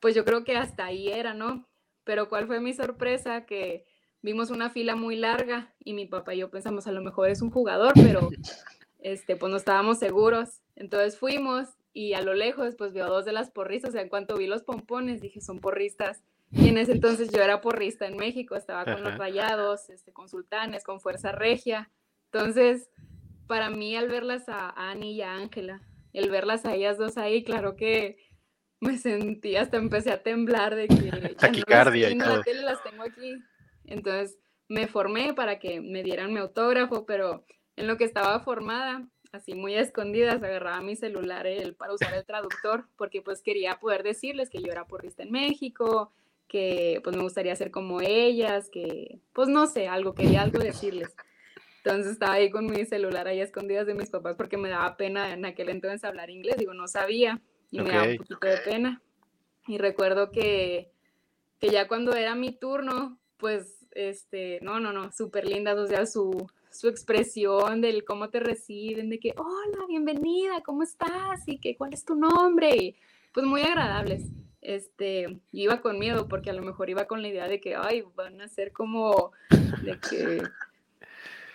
[0.00, 1.66] pues yo creo que hasta ahí era, ¿no?
[2.04, 3.84] Pero cuál fue mi sorpresa que
[4.22, 7.42] vimos una fila muy larga y mi papá y yo pensamos a lo mejor es
[7.42, 8.28] un jugador, pero
[8.98, 10.60] este pues no estábamos seguros.
[10.74, 14.08] Entonces fuimos y a lo lejos pues veo dos de las porristas, o sea, en
[14.08, 18.16] cuanto vi los pompones dije, son porristas Y en ese entonces yo era porrista en
[18.16, 21.90] México, estaba con los rayados, este, con sultanes, con Fuerza Regia.
[22.32, 22.88] Entonces,
[23.46, 25.82] para mí al verlas a Ani y a Ángela,
[26.12, 28.16] el verlas a ellas dos ahí, claro que
[28.80, 31.34] me sentí, hasta empecé a temblar de que...
[31.34, 32.42] Taquicardia y todo.
[32.62, 33.42] las tengo aquí.
[33.84, 37.44] Entonces me formé para que me dieran mi autógrafo, pero
[37.76, 42.14] en lo que estaba formada, así muy a escondidas, agarraba mi celular el, para usar
[42.14, 46.12] el traductor, porque pues quería poder decirles que yo era porrista en México,
[46.48, 51.14] que pues me gustaría ser como ellas, que pues no sé, algo, quería algo decirles.
[51.84, 55.32] Entonces estaba ahí con mi celular ahí escondidas de mis papás porque me daba pena
[55.32, 59.02] en aquel entonces hablar inglés, digo, no sabía y me daba un poquito de pena.
[59.66, 60.90] Y recuerdo que,
[61.60, 66.06] que ya cuando era mi turno, pues, este, no, no, no, súper lindas, o sea,
[66.06, 71.46] su, su expresión del cómo te reciben, de que, hola, bienvenida, ¿cómo estás?
[71.46, 72.76] Y que, ¿cuál es tu nombre?
[72.76, 72.96] Y,
[73.32, 74.24] pues muy agradables.
[74.60, 78.04] Este, iba con miedo porque a lo mejor iba con la idea de que, ay,
[78.14, 79.32] van a ser como,
[79.82, 80.42] de que,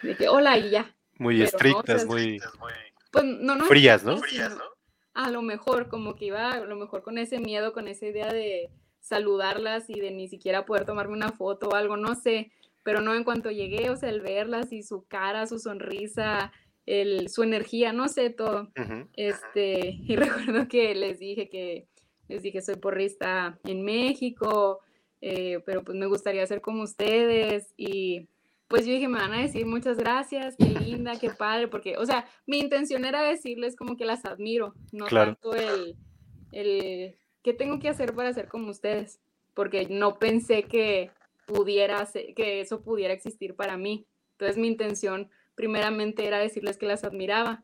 [0.02, 0.96] de que, hola, y ya.
[1.18, 2.42] Muy estrictas, muy,
[3.12, 4.18] pues, no, no, frías, ¿no?
[4.18, 4.64] Frías, ¿no?
[5.14, 8.32] A lo mejor, como que iba, a lo mejor con ese miedo, con esa idea
[8.32, 12.52] de saludarlas y de ni siquiera poder tomarme una foto o algo, no sé
[12.84, 16.52] pero no en cuanto llegué, o sea, el verlas y su cara, su sonrisa,
[16.86, 18.70] el, su energía, no sé, todo.
[19.14, 21.88] Este, y recuerdo que les dije que,
[22.34, 24.80] les dije, soy porrista en México,
[25.22, 28.28] eh, pero pues me gustaría ser como ustedes y
[28.68, 32.06] pues yo dije, me van a decir muchas gracias, qué linda, qué padre, porque, o
[32.06, 35.96] sea, mi intención era decirles como que las admiro, no tanto el,
[36.52, 39.20] el, ¿qué tengo que hacer para ser como ustedes?
[39.54, 41.12] Porque no pensé que,
[41.46, 44.06] pudiera que eso pudiera existir para mí.
[44.34, 47.64] Entonces mi intención primeramente era decirles que las admiraba.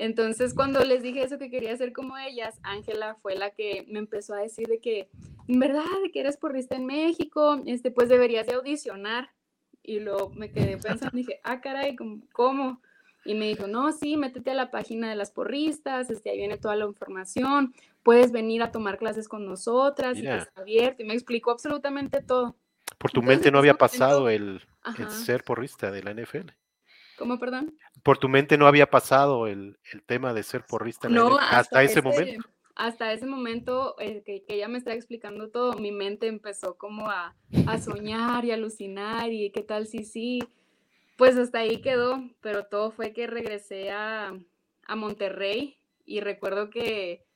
[0.00, 3.98] Entonces cuando les dije eso que quería ser como ellas, Ángela fue la que me
[3.98, 5.10] empezó a decir de que,
[5.46, 9.28] en verdad, de que eres porrista en México, este, pues deberías de audicionar.
[9.82, 11.96] Y luego me quedé pensando, dije, ah, caray,
[12.32, 12.80] ¿cómo?
[13.26, 16.56] Y me dijo, no, sí, métete a la página de las porristas, este, ahí viene
[16.56, 21.12] toda la información, puedes venir a tomar clases con nosotras, y está abierto, y me
[21.12, 22.56] explicó absolutamente todo.
[22.96, 24.62] Por tu mente no había pasado el,
[25.10, 26.52] ser porrista de la NFL.
[27.20, 27.76] ¿Cómo, perdón?
[28.02, 32.48] Por tu mente no había pasado el, tema de ser porrista no, hasta, ese, momento.
[32.74, 37.36] Hasta ese momento eh, que, ella me está explicando todo, mi mente empezó como a,
[37.78, 40.38] soñar y alucinar y qué tal si sí.
[41.18, 44.32] Pues hasta ahí quedó, pero todo fue que regresé a,
[44.86, 47.26] a Monterrey y recuerdo que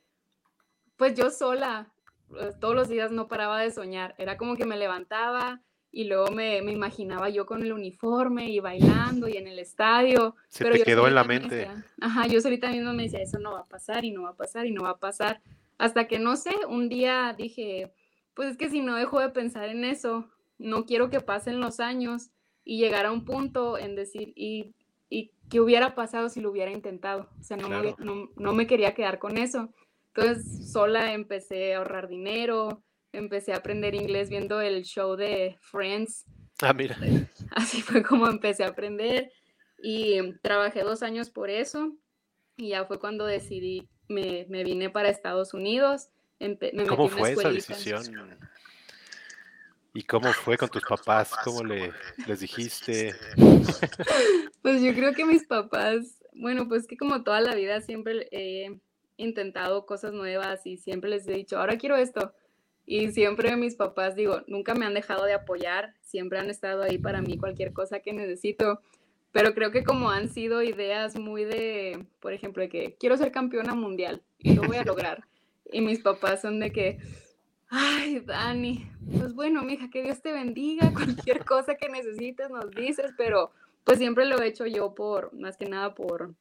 [0.96, 1.92] pues yo sola
[2.40, 4.14] eh, todos los días no paraba de soñar.
[4.16, 5.60] Era como que me levantaba
[5.96, 10.34] y luego me, me imaginaba yo con el uniforme y bailando y en el estadio.
[10.48, 11.70] Se te quedó en la mente.
[12.00, 14.36] ajá, yo solita mismo me decía, eso no va a pasar y no va a
[14.36, 15.40] pasar y no va a pasar.
[15.78, 17.92] Hasta que no sé, un día dije,
[18.34, 20.28] pues es que si no dejo de pensar en eso,
[20.58, 22.30] no quiero que pasen los años
[22.64, 24.74] y llegar a un punto en decir, y,
[25.08, 27.28] y qué hubiera pasado si lo hubiera intentado.
[27.38, 29.72] O sea, no, no, no me quería quedar con eso.
[30.12, 32.82] Entonces, sola empecé a ahorrar dinero,
[33.14, 36.24] empecé a aprender inglés viendo el show de Friends.
[36.60, 36.96] Ah, mira.
[37.50, 39.30] Así fue como empecé a aprender
[39.82, 41.96] y trabajé dos años por eso
[42.56, 46.10] y ya fue cuando decidí, me, me vine para Estados Unidos.
[46.88, 48.38] ¿Cómo fue esa decisión?
[49.94, 51.32] ¿Y cómo fue con tus papás?
[51.44, 51.92] ¿Cómo le,
[52.26, 53.14] les dijiste?
[54.62, 58.80] Pues yo creo que mis papás, bueno, pues que como toda la vida siempre he
[59.18, 62.32] intentado cosas nuevas y siempre les he dicho, ahora quiero esto.
[62.86, 66.98] Y siempre mis papás, digo, nunca me han dejado de apoyar, siempre han estado ahí
[66.98, 68.80] para mí cualquier cosa que necesito.
[69.32, 73.32] Pero creo que como han sido ideas muy de, por ejemplo, de que quiero ser
[73.32, 75.24] campeona mundial y lo voy a lograr.
[75.72, 76.98] Y mis papás son de que,
[77.68, 78.86] ay, Dani,
[79.18, 83.50] pues bueno, mija, que Dios te bendiga, cualquier cosa que necesites nos dices, pero
[83.82, 86.34] pues siempre lo he hecho yo por, más que nada por,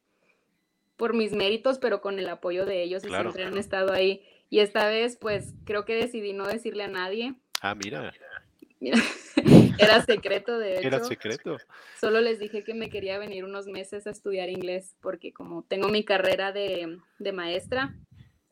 [0.96, 4.22] por mis méritos, pero con el apoyo de ellos y siempre han estado ahí.
[4.50, 7.34] Y esta vez, pues creo que decidí no decirle a nadie.
[7.60, 8.12] Ah, mira.
[9.78, 10.86] Era secreto, de hecho.
[10.86, 11.56] Era secreto.
[11.98, 15.88] Solo les dije que me quería venir unos meses a estudiar inglés, porque como tengo
[15.88, 17.94] mi carrera de, de maestra,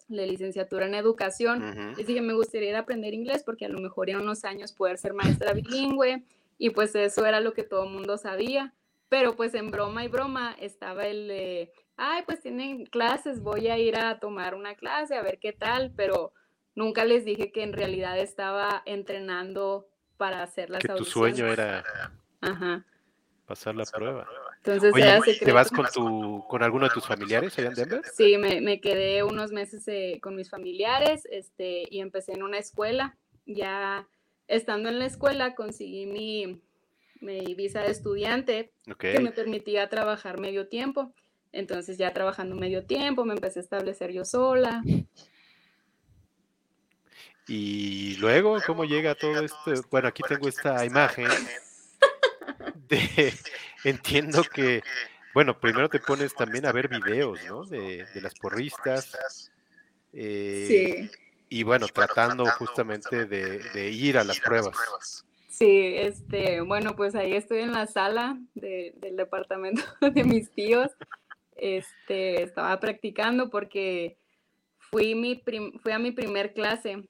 [0.09, 4.17] la licenciatura en educación, les dije me gustaría aprender inglés porque a lo mejor en
[4.17, 6.23] unos años poder ser maestra bilingüe
[6.59, 8.75] y pues eso era lo que todo el mundo sabía.
[9.09, 13.79] Pero pues en broma y broma estaba el, de ay, pues tienen clases, voy a
[13.79, 16.33] ir a tomar una clase a ver qué tal, pero
[16.75, 19.87] nunca les dije que en realidad estaba entrenando
[20.17, 21.85] para hacer las que tu sueño era
[23.47, 24.27] pasar la prueba.
[24.65, 24.93] Entonces,
[25.39, 28.03] ¿te vas con tu con alguno de tus familiares allá en Denver?
[28.13, 33.17] Sí, me, quedé unos meses eh, con mis familiares este, y empecé en una escuela
[33.47, 34.09] ya
[34.49, 36.61] estando en la escuela conseguí mi,
[37.21, 41.15] mi visa de estudiante que me permitía trabajar medio tiempo.
[41.53, 44.83] Entonces ya trabajando medio tiempo me empecé a establecer yo sola.
[47.47, 49.73] Y luego, ¿cómo llega todo esto?
[49.91, 51.29] Bueno, aquí tengo esta imagen
[52.89, 53.35] de,
[53.85, 54.83] entiendo que,
[55.35, 57.65] bueno, primero te pones también a ver videos, ¿no?
[57.65, 59.51] De, las porristas.
[60.13, 61.11] Eh, sí.
[61.49, 65.27] Y bueno, tratando justamente de, ir a las pruebas.
[65.49, 70.91] Sí, este, bueno, pues ahí estoy en la sala del departamento de mis tíos.
[71.65, 74.19] Este, estaba practicando porque
[74.79, 77.05] fui, a mi primer clase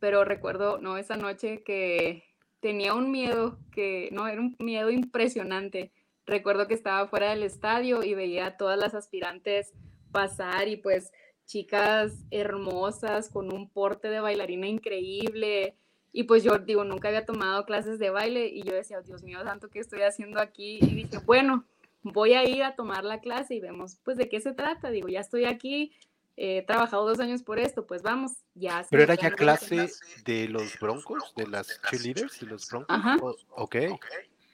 [0.00, 2.24] pero recuerdo, no, esa noche que
[2.60, 5.92] tenía un miedo, que no, era un miedo impresionante.
[6.26, 9.72] Recuerdo que estaba fuera del estadio y veía a todas las aspirantes
[10.12, 11.12] pasar y pues
[11.44, 15.76] chicas hermosas con un porte de bailarina increíble.
[16.12, 19.42] Y pues yo digo, nunca había tomado clases de baile y yo decía, Dios mío
[19.44, 20.78] santo, ¿qué estoy haciendo aquí?
[20.80, 21.64] Y dije, bueno,
[22.12, 24.90] voy a ir a tomar la clase y vemos pues de qué se trata.
[24.90, 25.92] Digo, ya estoy aquí,
[26.36, 28.84] he trabajado dos años por esto, pues vamos, ya.
[28.90, 29.88] Pero era ya clase
[30.24, 32.94] de los broncos, de las cheerleaders, de los broncos.
[32.94, 33.16] Ajá.
[33.50, 33.76] ok.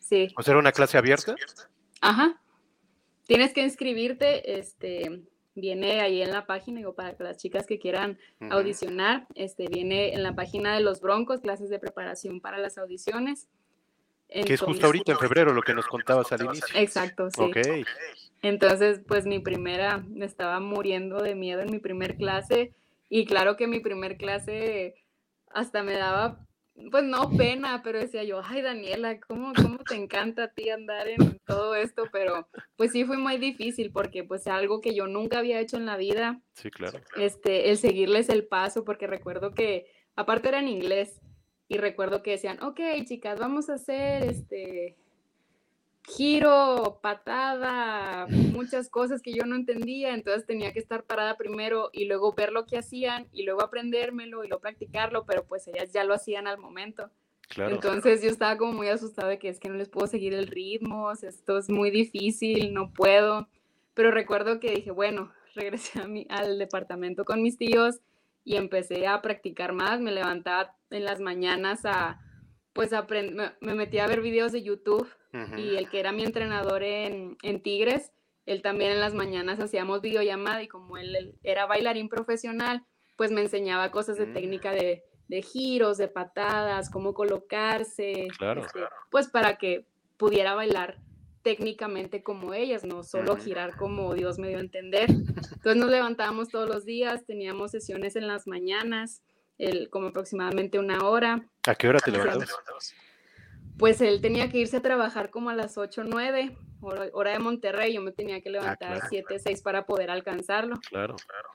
[0.00, 0.28] Sí.
[0.36, 1.34] O sea, era una clase abierta.
[2.00, 2.40] Ajá.
[3.26, 5.22] Tienes que inscribirte, este,
[5.54, 8.18] viene ahí en la página, digo, para las chicas que quieran
[8.50, 13.48] audicionar, este, viene en la página de los broncos, clases de preparación para las audiciones
[14.32, 16.66] que es justo ahorita en febrero lo que nos contabas al inicio.
[16.74, 17.40] Exacto, sí.
[17.40, 17.58] Ok.
[18.42, 22.72] Entonces, pues mi primera, me estaba muriendo de miedo en mi primer clase
[23.08, 24.96] y claro que mi primer clase
[25.48, 26.44] hasta me daba,
[26.90, 31.06] pues no pena, pero decía yo, ay Daniela, ¿cómo, cómo te encanta a ti andar
[31.06, 32.04] en todo esto?
[32.10, 35.86] Pero pues sí fue muy difícil porque pues algo que yo nunca había hecho en
[35.86, 36.40] la vida.
[36.54, 37.00] Sí, claro.
[37.16, 41.20] Este, el seguirles el paso, porque recuerdo que aparte era en inglés
[41.72, 44.94] y recuerdo que decían, ok, chicas, vamos a hacer este
[46.06, 52.04] giro, patada, muchas cosas que yo no entendía, entonces tenía que estar parada primero y
[52.04, 56.04] luego ver lo que hacían y luego aprendérmelo y luego practicarlo, pero pues ellas ya
[56.04, 57.10] lo hacían al momento.
[57.56, 60.48] Entonces yo estaba como muy asustada de que es que no les puedo seguir el
[60.48, 63.48] ritmo, esto es muy difícil, no puedo.
[63.94, 68.00] Pero recuerdo que dije, bueno, regresé a mi, al departamento con mis tíos
[68.44, 72.20] y empecé a practicar más, me levantaba en las mañanas a,
[72.72, 75.08] pues, aprender, me, metí a ver videos de YouTube
[75.56, 78.12] y el que era mi entrenador en, Tigres,
[78.44, 82.84] él también en las mañanas hacíamos videollamada y como él, era bailarín profesional,
[83.16, 84.32] pues me enseñaba cosas de mm.
[84.34, 85.02] técnica de,
[85.42, 88.66] giros, de patadas, cómo colocarse, claro.
[88.66, 89.86] Este, pues para que
[90.18, 90.98] pudiera bailar
[91.42, 95.10] técnicamente como ellas, no solo girar como Dios me dio a entender.
[95.10, 99.22] Entonces nos levantábamos todos los días, teníamos sesiones en las mañanas,
[99.62, 101.46] el, como aproximadamente una hora.
[101.66, 102.94] ¿A qué hora te levantabas?
[103.78, 107.38] Pues él tenía que irse a trabajar como a las 8 o 9, hora de
[107.38, 110.76] Monterrey, yo me tenía que ah, levantar a 7, 6 para poder alcanzarlo.
[110.88, 111.48] Claro, claro.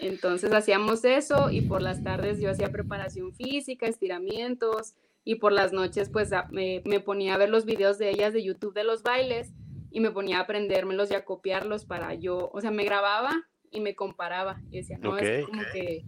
[0.00, 4.94] Entonces hacíamos eso y por las tardes yo hacía preparación física, estiramientos,
[5.24, 8.42] y por las noches pues me, me, ponía a ver los videos de ellas de
[8.42, 9.52] YouTube de los bailes
[9.92, 13.80] y me ponía a aprendérmelos y a copiarlos para yo, o sea, me grababa y
[13.80, 16.04] me comparaba y decía, no, es como que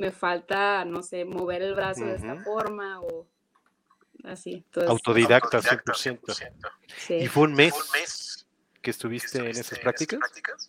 [0.00, 3.26] me falta, no sé, mover el brazo de esta forma o
[4.24, 4.64] así.
[4.88, 7.20] Autodidacta 100%.
[7.20, 8.46] ¿Y fue un mes,
[8.80, 10.18] que estuviste en esas prácticas?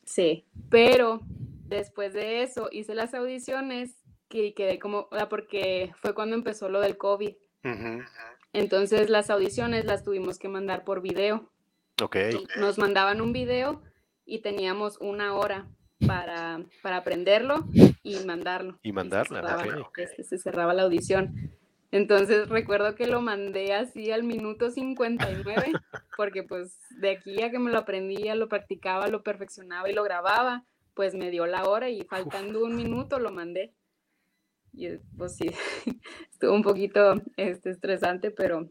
[0.03, 1.21] Sí, pero
[1.65, 3.95] después de eso hice las audiciones
[4.29, 7.33] y quedé como, porque fue cuando empezó lo del COVID.
[8.51, 11.49] Entonces las audiciones las tuvimos que mandar por video.
[12.01, 12.17] Ok.
[12.57, 13.81] Nos mandaban un video
[14.25, 15.69] y teníamos una hora
[16.11, 17.65] para, para aprenderlo
[18.03, 18.77] y mandarlo.
[18.83, 19.39] Y mandarlo,
[19.95, 21.51] se, este, se cerraba la audición.
[21.91, 25.71] Entonces recuerdo que lo mandé así al minuto 59,
[26.17, 30.03] porque pues de aquí a que me lo aprendía, lo practicaba, lo perfeccionaba y lo
[30.03, 33.73] grababa, pues me dio la hora y faltando un minuto lo mandé
[34.73, 35.49] y pues sí,
[36.31, 38.69] estuvo un poquito este, estresante, pero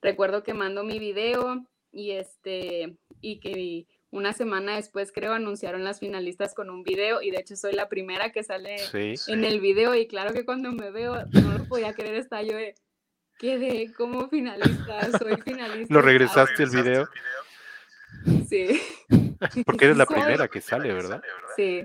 [0.00, 5.98] recuerdo que mando mi video y este, y que una semana después creo anunciaron las
[5.98, 9.94] finalistas con un video y de hecho soy la primera que sale en el video
[9.94, 12.74] y claro que cuando me veo no lo podía creer, está yo de,
[13.38, 15.92] quedé como finalista, soy finalista.
[15.92, 17.08] ¿Lo regresaste el video?
[18.48, 18.80] Sí.
[19.64, 21.22] Porque eres la primera que sale, ¿verdad?
[21.56, 21.84] Sí.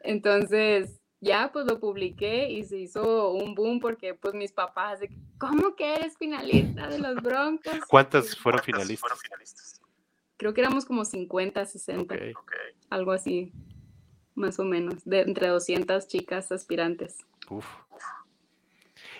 [0.00, 5.10] Entonces, ya pues lo publiqué y se hizo un boom porque pues mis papás, de,
[5.38, 7.80] ¿cómo que eres finalista de los Broncos?
[7.88, 9.80] ¿Cuántas fueron finalistas?
[10.36, 12.16] Creo que éramos como 50, 60,
[12.90, 13.52] algo así,
[14.34, 17.18] más o menos, de entre 200 chicas aspirantes.
[17.50, 17.66] Uf.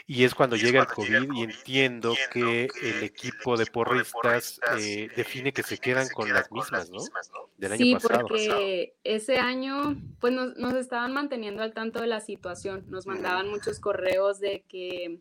[0.06, 5.52] Y es cuando llega el COVID y entiendo que el equipo de porristas eh, define
[5.52, 6.98] que se quedan con las mismas, ¿no?
[7.56, 12.20] Del año sí, porque ese año pues nos, nos, estaban manteniendo al tanto de la
[12.20, 15.20] situación, nos mandaban muchos correos de que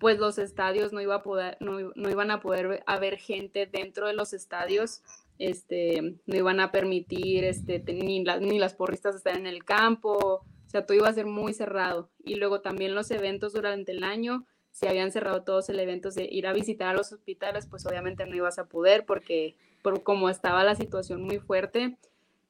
[0.00, 4.06] pues los estadios no, iba a poder, no, no iban a poder haber gente dentro
[4.08, 5.02] de los estadios,
[5.38, 10.70] este, no iban a permitir este, ni, ni las porristas estar en el campo, o
[10.70, 12.10] sea, todo iba a ser muy cerrado.
[12.24, 16.28] Y luego también los eventos durante el año, si habían cerrado todos el evento de
[16.30, 20.30] ir a visitar a los hospitales, pues obviamente no ibas a poder porque por como
[20.30, 21.98] estaba la situación muy fuerte.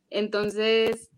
[0.08, 1.10] Entonces,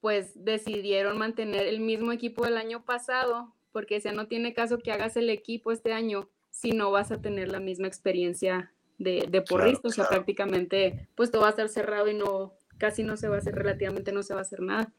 [0.00, 4.92] pues decidieron mantener el mismo equipo del año pasado, porque ya no tiene caso que
[4.92, 9.42] hagas el equipo este año si no vas a tener la misma experiencia de, de
[9.42, 13.28] porrista, o sea, prácticamente pues todo va a estar cerrado y no, casi no se
[13.28, 14.92] va a hacer, relativamente no se va a hacer nada.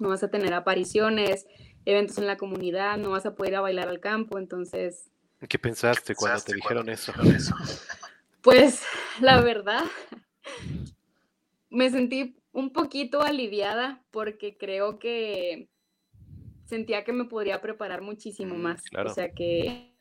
[0.00, 1.46] No vas a tener apariciones,
[1.84, 5.10] eventos en la comunidad, no vas a poder ir a bailar al campo, entonces...
[5.48, 7.12] ¿Qué pensaste, cuando te dijeron eso?
[8.40, 8.82] Pues
[9.20, 9.84] la verdad,
[11.70, 15.68] me sentí un poquito aliviada porque creo que
[16.68, 18.82] sentía que me podría preparar muchísimo mm, más.
[19.04, 19.96] O sea que...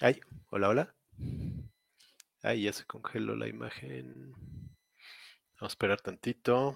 [0.00, 0.20] Ay,
[0.50, 0.94] hola, hola.
[2.42, 4.32] Ay, ya se congeló la imagen.
[4.32, 6.74] Vamos a esperar tantito.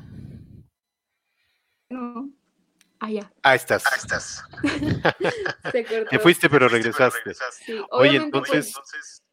[1.90, 2.30] No.
[3.00, 3.32] Ah, ya.
[3.42, 3.84] Ahí estás.
[3.86, 4.44] Ahí estás.
[6.10, 7.32] Te fuiste, pero regresaste.
[7.90, 8.74] Oye, entonces,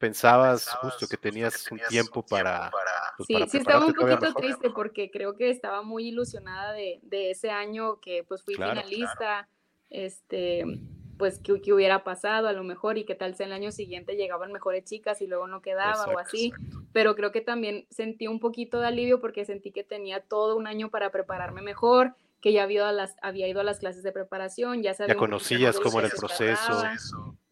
[0.03, 2.69] pensabas justo que tenías un tiempo para.
[3.15, 7.31] Pues, sí, sí, estaba un poquito triste porque creo que estaba muy ilusionada de, de
[7.31, 9.47] ese año que pues fui finalista.
[9.89, 10.65] Este
[11.17, 14.51] pues qué, hubiera pasado a lo mejor y qué tal si el año siguiente llegaban
[14.51, 16.51] mejores chicas y luego no quedaba o así,
[16.91, 20.67] pero creo que también sentí un poquito de alivio porque sentí que tenía todo un
[20.67, 24.81] año para prepararme mejor, que ya había, las, había ido a las clases de preparación,
[24.81, 25.13] ya sabía...
[25.13, 26.83] Ya conocías cómo era el proceso.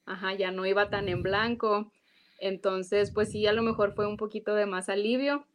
[0.05, 1.91] Ajá, ya no iba tan en blanco.
[2.41, 5.45] Entonces, pues sí, a lo mejor fue un poquito de más alivio.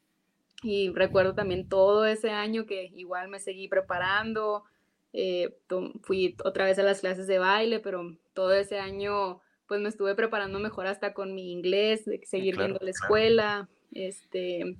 [0.63, 4.65] Y recuerdo también todo ese año que igual me seguí preparando,
[5.13, 5.55] eh,
[6.03, 10.15] fui otra vez a las clases de baile, pero todo ese año pues me estuve
[10.15, 14.77] preparando mejor hasta con mi inglés, de seguir viendo la escuela, este,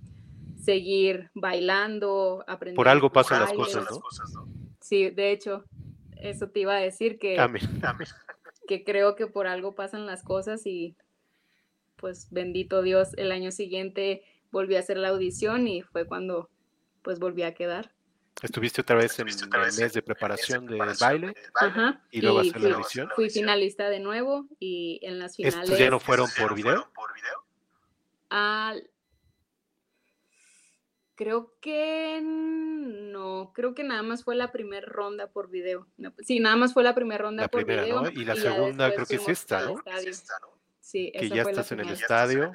[0.63, 2.79] seguir bailando, aprendiendo.
[2.79, 4.01] Por algo pasan las cosas, ¿no?
[4.81, 5.65] Sí, de hecho,
[6.17, 7.37] eso te iba a decir que,
[8.69, 10.95] que creo que por algo pasan las cosas y
[11.97, 16.51] pues bendito Dios, el año siguiente volví a hacer la audición y fue cuando
[17.03, 17.93] pues volví a quedar.
[18.43, 19.35] Estuviste otra vez en el
[19.79, 22.03] mes de preparación del baile Ajá.
[22.11, 23.09] y luego hacer la edición.
[23.15, 25.61] Fui finalista de nuevo y en las finales.
[25.65, 26.87] ¿Estos ya no fueron por video?
[28.29, 28.75] Ah,
[31.15, 35.87] creo que no, creo que nada más fue la primera ronda por video.
[36.19, 38.03] Sí, nada más fue la primera ronda por video.
[38.03, 38.11] ¿no?
[38.11, 39.83] Y la segunda creo que es esta, ¿no?
[40.87, 42.53] Sí, que ya estás en el estadio.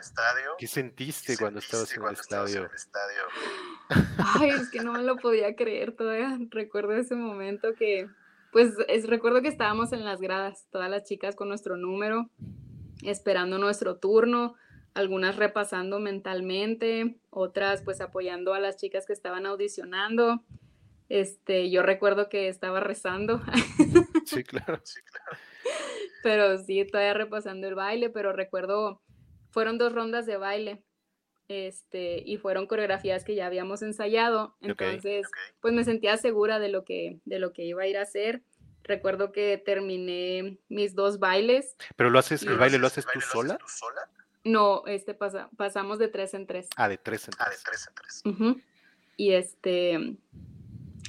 [0.57, 2.69] ¿Qué sentiste cuando estabas en el estadio?
[4.39, 6.39] Ay, es que no me lo podía creer todavía.
[6.49, 8.07] Recuerdo ese momento que,
[8.53, 12.29] pues, es, recuerdo que estábamos en las gradas, todas las chicas con nuestro número,
[13.03, 14.55] esperando nuestro turno,
[14.93, 20.41] algunas repasando mentalmente, otras pues apoyando a las chicas que estaban audicionando.
[21.09, 23.41] Este, yo recuerdo que estaba rezando.
[24.23, 25.37] Sí, claro, sí, claro
[26.23, 29.01] pero sí, todavía repasando el baile, pero recuerdo,
[29.49, 30.83] fueron dos rondas de baile,
[31.47, 35.27] este, y fueron coreografías que ya habíamos ensayado, entonces,
[35.59, 38.41] pues me sentía segura de lo, que, de lo que iba a ir a hacer.
[38.83, 41.75] Recuerdo que terminé mis dos bailes.
[41.95, 43.59] ¿Pero lo haces, el baile lo haces tú sola?
[44.43, 46.67] No, este pasa, pasamos de tres en tres.
[46.75, 47.45] Ah, de tres en tres.
[47.45, 48.65] Ah, de tres en tres.
[49.17, 50.15] Y este,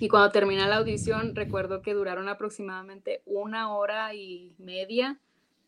[0.01, 5.19] y cuando termina la audición, recuerdo que duraron aproximadamente una hora y media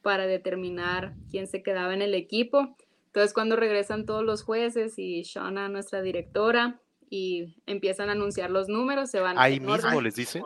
[0.03, 2.77] para determinar quién se quedaba en el equipo.
[3.07, 8.69] Entonces, cuando regresan todos los jueces y Shauna, nuestra directora, y empiezan a anunciar los
[8.69, 9.39] números, se van.
[9.39, 10.43] Ahí mismo les dicen.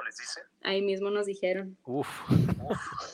[0.62, 1.79] Ahí mismo nos dijeron.
[1.85, 2.09] Uf.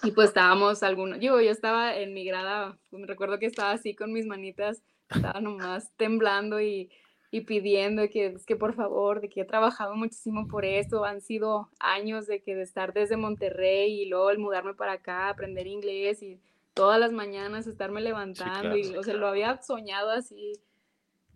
[0.03, 1.21] Y pues estábamos algunos.
[1.21, 5.93] Yo, yo estaba en mi grada, recuerdo que estaba así con mis manitas, estaba nomás
[5.97, 6.91] temblando y
[7.35, 11.69] y pidiendo que, que por favor, de que he trabajado muchísimo por esto, han sido
[11.81, 16.23] años de que de estar desde Monterrey y luego el mudarme para acá, aprender inglés
[16.23, 16.39] y
[16.75, 20.53] todas las mañanas estarme levantando y o sea, lo había soñado así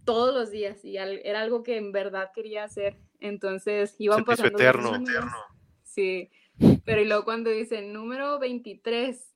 [0.04, 2.96] todos los días y era algo que en verdad quería hacer.
[3.18, 4.92] Entonces iban pasando eterno.
[5.82, 6.30] Sí,
[6.84, 9.34] pero y luego cuando dicen número 23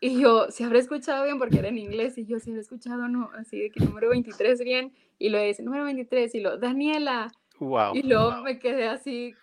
[0.00, 3.06] y yo, si habré escuchado bien porque era en inglés y yo si habré escuchado
[3.06, 7.32] no, así de que número 23 bien y lo dice número 23 y lo Daniela.
[7.58, 7.94] Wow.
[7.94, 9.34] Y luego me quedé así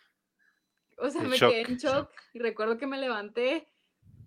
[1.01, 3.67] o sea, me quedé en shock y recuerdo que me levanté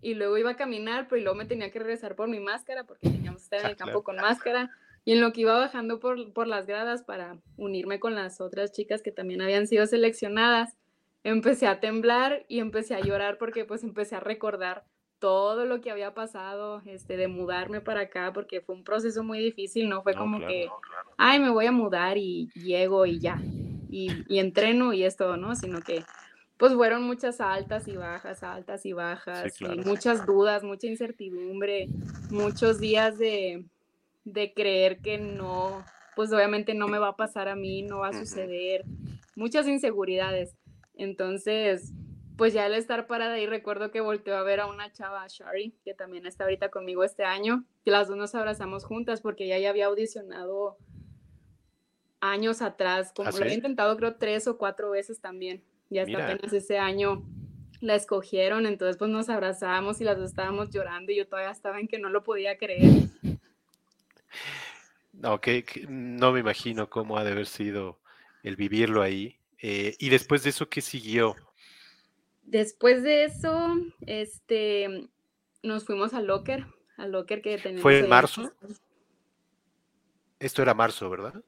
[0.02, 3.08] y luego iba a caminar, pero luego me tenía que regresar por mi máscara porque
[3.08, 4.70] teníamos que estar en el campo con máscara.
[5.04, 8.72] Y en lo que iba bajando por, por las gradas para unirme con las otras
[8.72, 10.76] chicas que también habían sido seleccionadas,
[11.22, 14.84] empecé a temblar y empecé a llorar porque pues empecé a recordar
[15.24, 19.38] todo lo que había pasado, este, de mudarme para acá, porque fue un proceso muy
[19.38, 20.68] difícil, no fue como que,
[21.16, 23.40] ay, me voy a mudar y llego y ya,
[23.88, 25.56] y, y entreno y es todo, ¿no?
[25.56, 26.04] Sino que
[26.58, 31.88] pues fueron muchas altas y bajas, altas y bajas, y muchas dudas, mucha incertidumbre,
[32.28, 33.64] muchos días de,
[34.54, 38.12] creer que no, pues obviamente no me va a pasar a mí, no va a
[38.12, 38.84] suceder,
[39.36, 40.54] muchas inseguridades.
[40.96, 41.94] Entonces,
[42.36, 45.74] pues ya al estar parada ahí, recuerdo que volteó a ver a una chava, Shari,
[45.84, 49.58] que también está ahorita conmigo este año, que las dos nos abrazamos juntas porque ella
[49.58, 50.76] ya había audicionado
[52.20, 56.24] años atrás, como ¿Ah, lo había intentado creo tres o cuatro veces también ya hasta
[56.24, 57.22] apenas ese año
[57.80, 61.78] la escogieron, entonces pues nos abrazamos y las dos estábamos llorando y yo todavía estaba
[61.78, 63.08] en que no lo podía creer.
[65.12, 68.00] No, que, no me imagino cómo ha de haber sido
[68.42, 69.38] el vivirlo ahí.
[69.60, 71.36] Eh, y después de eso, ¿qué siguió?
[72.44, 73.76] Después de eso,
[74.06, 75.08] este,
[75.62, 76.66] nos fuimos al Locker,
[76.96, 77.82] al Locker que tenemos.
[77.82, 78.52] ¿Fue en marzo?
[80.38, 81.42] Esto era marzo, ¿verdad?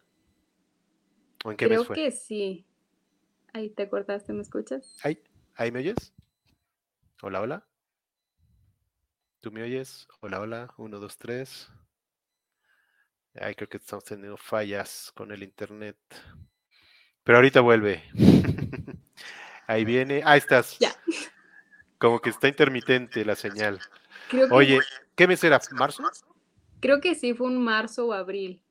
[1.44, 1.96] ¿O en qué Creo mes fue?
[1.96, 2.66] que sí.
[3.52, 4.96] Ahí te cortaste, ¿me escuchas?
[5.02, 5.22] Ahí,
[5.54, 6.14] ahí me oyes.
[7.22, 7.66] Hola, hola.
[9.40, 10.08] ¿Tú me oyes?
[10.20, 10.74] Hola, hola.
[10.76, 11.70] Uno, dos, tres.
[13.34, 15.96] Ay, creo que estamos teniendo fallas con el internet.
[17.22, 18.02] Pero ahorita vuelve.
[19.66, 20.22] ahí viene.
[20.24, 20.78] Ahí estás.
[20.78, 20.94] Ya.
[21.98, 23.80] Como que está intermitente la señal.
[24.50, 24.80] Oye,
[25.14, 25.60] ¿qué mes era?
[25.72, 26.02] ¿Marzo?
[26.80, 28.62] Creo que sí, fue un marzo o abril.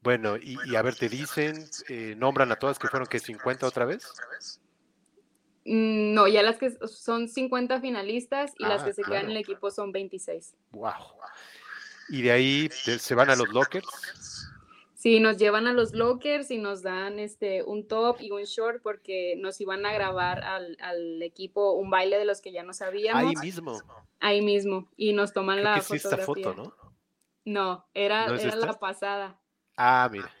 [0.00, 3.84] Bueno, y, a ver, te dicen, eh, nombran a todas que fueron que 50 otra
[3.84, 4.06] vez.
[5.64, 9.30] Mm, no, ya las que son 50 finalistas y las ah, que se quedan en
[9.32, 10.54] el equipo son 26.
[10.72, 10.92] Wow.
[12.10, 13.86] Y de ahí se van a los lockers.
[15.04, 18.80] Sí, nos llevan a los lockers y nos dan este un top y un short
[18.80, 23.22] porque nos iban a grabar al, equipo un baile de los que ya no sabíamos.
[23.22, 23.82] Ahí mismo.
[24.18, 24.88] Ahí mismo.
[24.96, 26.10] Y nos toman la fotografía.
[26.10, 26.74] esta foto, ¿no?
[27.44, 29.38] No, era, era la pasada.
[29.76, 30.32] Ah, mira.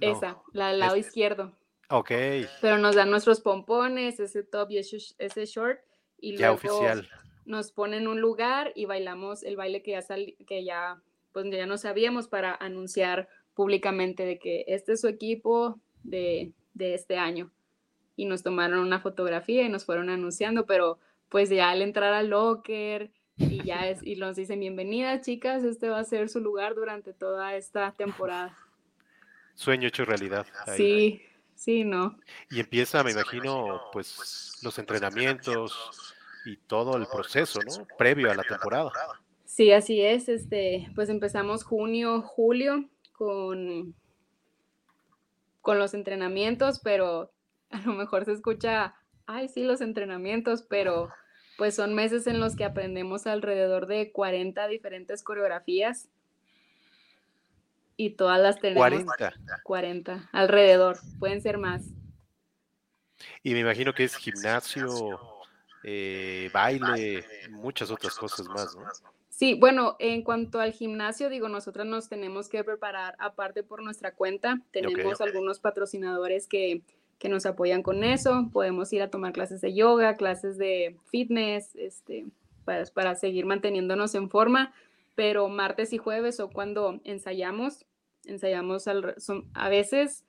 [0.00, 1.50] Esa, la del lado izquierdo.
[1.90, 2.12] Ok.
[2.60, 5.80] Pero nos dan nuestros pompones, ese top y ese, short.
[6.20, 7.08] Y ya oficial.
[7.44, 10.06] nos ponen un lugar y bailamos el baile que ya,
[10.46, 11.02] que ya,
[11.32, 16.94] pues ya no sabíamos para anunciar públicamente de que este es su equipo de, de
[16.94, 17.50] este año.
[18.16, 20.98] Y nos tomaron una fotografía y nos fueron anunciando, pero
[21.28, 25.88] pues ya al entrar al locker y ya es, y nos dicen bienvenidas chicas, este
[25.88, 28.56] va a ser su lugar durante toda esta temporada.
[29.54, 30.46] Sueño hecho realidad.
[30.76, 31.22] Sí,
[31.54, 32.18] sí, no.
[32.50, 36.14] Y empieza, me imagino, pues los entrenamientos
[36.44, 37.86] y todo el proceso, ¿no?
[37.96, 38.90] Previo a la temporada.
[39.58, 40.28] Sí, así es.
[40.28, 43.92] Este, pues empezamos junio, julio con,
[45.62, 47.32] con los entrenamientos, pero
[47.70, 48.94] a lo mejor se escucha,
[49.26, 51.10] ay, sí, los entrenamientos, pero
[51.56, 56.08] pues son meses en los que aprendemos alrededor de 40 diferentes coreografías
[57.96, 59.34] y todas las tenemos 40.
[59.64, 61.82] 40 alrededor, pueden ser más.
[63.42, 65.18] Y me imagino que es gimnasio,
[65.82, 69.17] eh, baile, muchas otras cosas más, ¿no?
[69.38, 74.12] Sí, bueno, en cuanto al gimnasio, digo, nosotros nos tenemos que preparar aparte por nuestra
[74.12, 74.60] cuenta.
[74.72, 76.82] Tenemos algunos patrocinadores que
[77.18, 78.48] que nos apoyan con eso.
[78.52, 82.26] Podemos ir a tomar clases de yoga, clases de fitness, este,
[82.64, 84.72] para, para seguir manteniéndonos en forma.
[85.14, 87.84] Pero martes y jueves o cuando ensayamos,
[88.24, 89.16] ensayamos al,
[89.52, 90.24] a veces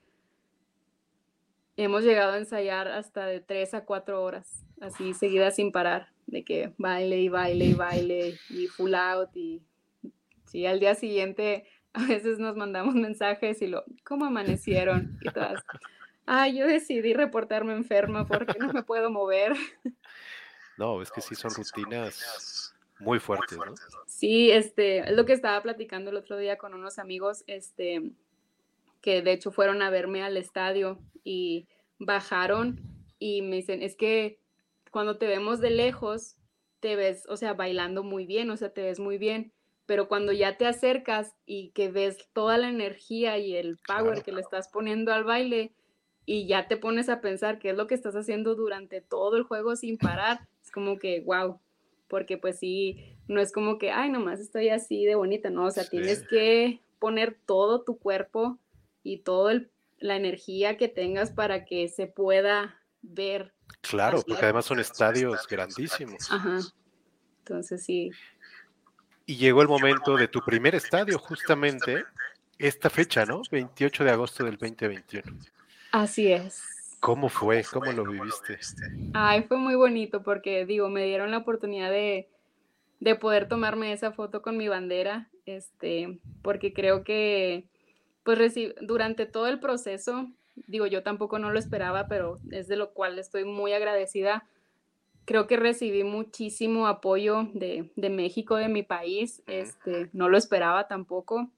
[1.83, 6.43] hemos llegado a ensayar hasta de tres a cuatro horas, así seguidas sin parar, de
[6.43, 9.61] que baile y baile y baile y full out y
[10.45, 15.17] sí, al día siguiente a veces nos mandamos mensajes y lo, ¿cómo amanecieron?
[15.21, 15.63] Y todas,
[16.25, 19.53] ah, yo decidí reportarme enferma porque no me puedo mover.
[20.77, 23.73] No, es que sí son rutinas muy fuertes, ¿no?
[24.07, 28.13] Sí, este, es lo que estaba platicando el otro día con unos amigos, este,
[29.01, 31.67] que de hecho fueron a verme al estadio y
[31.99, 32.81] bajaron
[33.17, 34.39] y me dicen, es que
[34.91, 36.37] cuando te vemos de lejos,
[36.79, 39.51] te ves, o sea, bailando muy bien, o sea, te ves muy bien,
[39.85, 44.31] pero cuando ya te acercas y que ves toda la energía y el power que
[44.31, 45.73] le estás poniendo al baile,
[46.25, 49.43] y ya te pones a pensar qué es lo que estás haciendo durante todo el
[49.43, 51.59] juego sin parar, es como que, wow,
[52.07, 55.71] porque pues sí, no es como que, ay, nomás estoy así de bonita, no, o
[55.71, 58.59] sea, tienes que poner todo tu cuerpo
[59.09, 59.61] y toda
[59.97, 66.31] la energía que tengas para que se pueda ver Claro, porque además son estadios grandísimos.
[66.31, 66.59] Ajá.
[67.39, 68.11] Entonces sí.
[69.25, 72.03] Y llegó el momento de tu primer estadio, justamente
[72.57, 73.41] esta fecha, ¿no?
[73.51, 75.39] 28 de agosto del 2021.
[75.91, 76.97] Así es.
[76.99, 77.63] ¿Cómo fue?
[77.63, 78.59] ¿Cómo lo viviste?
[79.13, 82.27] Ay, fue muy bonito porque, digo, me dieron la oportunidad de,
[82.99, 87.69] de poder tomarme esa foto con mi bandera, este, porque creo que,
[88.23, 90.27] pues, durante todo el proceso,
[90.67, 94.45] digo, yo tampoco no lo esperaba, pero es de lo cual estoy muy agradecida.
[95.25, 100.87] Creo que recibí muchísimo apoyo de, de México, de mi país, este, no lo esperaba
[100.87, 101.49] tampoco,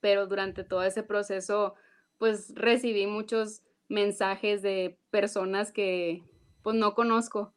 [0.00, 1.74] pero durante todo ese proceso,
[2.18, 6.22] pues, recibí muchos mensajes de personas que
[6.62, 7.52] pues no conozco,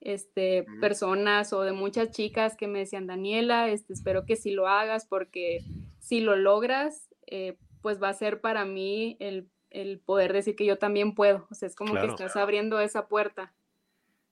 [0.00, 4.68] este, personas o de muchas chicas que me decían, Daniela, este, espero que si lo
[4.68, 5.64] hagas porque
[5.98, 10.64] si lo logras, eh, pues va a ser para mí el, el, poder decir que
[10.64, 11.46] yo también puedo.
[11.50, 13.52] O sea, es como que estás abriendo esa puerta.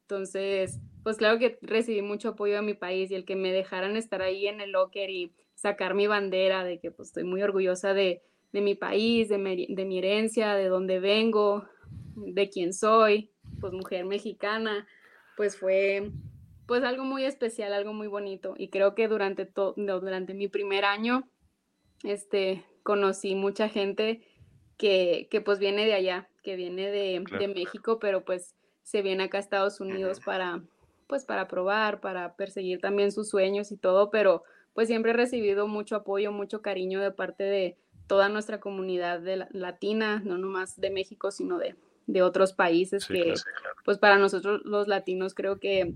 [0.05, 3.99] Entonces, pues claro que recibí mucho apoyo de mi país y el que me dejaran
[3.99, 7.93] estar ahí en el locker y sacar mi bandera de que pues estoy muy orgullosa
[7.93, 8.23] de,
[8.55, 11.69] de mi país, de mi, herencia, de dónde vengo,
[12.17, 14.87] de quién soy, pues mujer mexicana,
[15.37, 16.11] pues fue
[16.65, 18.55] pues algo muy especial, algo muy bonito.
[18.57, 21.29] Y creo que durante, todo durante mi primer año,
[22.03, 24.23] este, conocí mucha gente
[24.79, 29.39] que, pues viene de allá, que viene de, de, México, pero pues se viene acá
[29.39, 30.61] a Estados Unidos para,
[31.07, 34.43] pues para probar, para perseguir también sus sueños y todo, pero
[34.75, 37.77] pues siempre he recibido mucho apoyo, mucho cariño de parte de,
[38.07, 41.77] toda nuestra comunidad de latina, no nomás de México, sino de,
[42.23, 43.33] otros países que,
[43.87, 45.95] pues para nosotros los latinos creo que,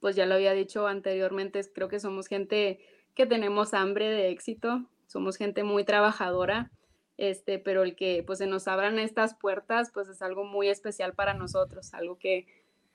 [0.00, 2.80] pues ya lo había dicho anteriormente, creo que somos gente
[3.14, 6.70] que tenemos hambre de éxito, somos gente muy trabajadora,
[7.16, 11.14] este, pero el que pues se nos abran estas puertas, pues es algo muy especial
[11.14, 12.46] para nosotros, algo que,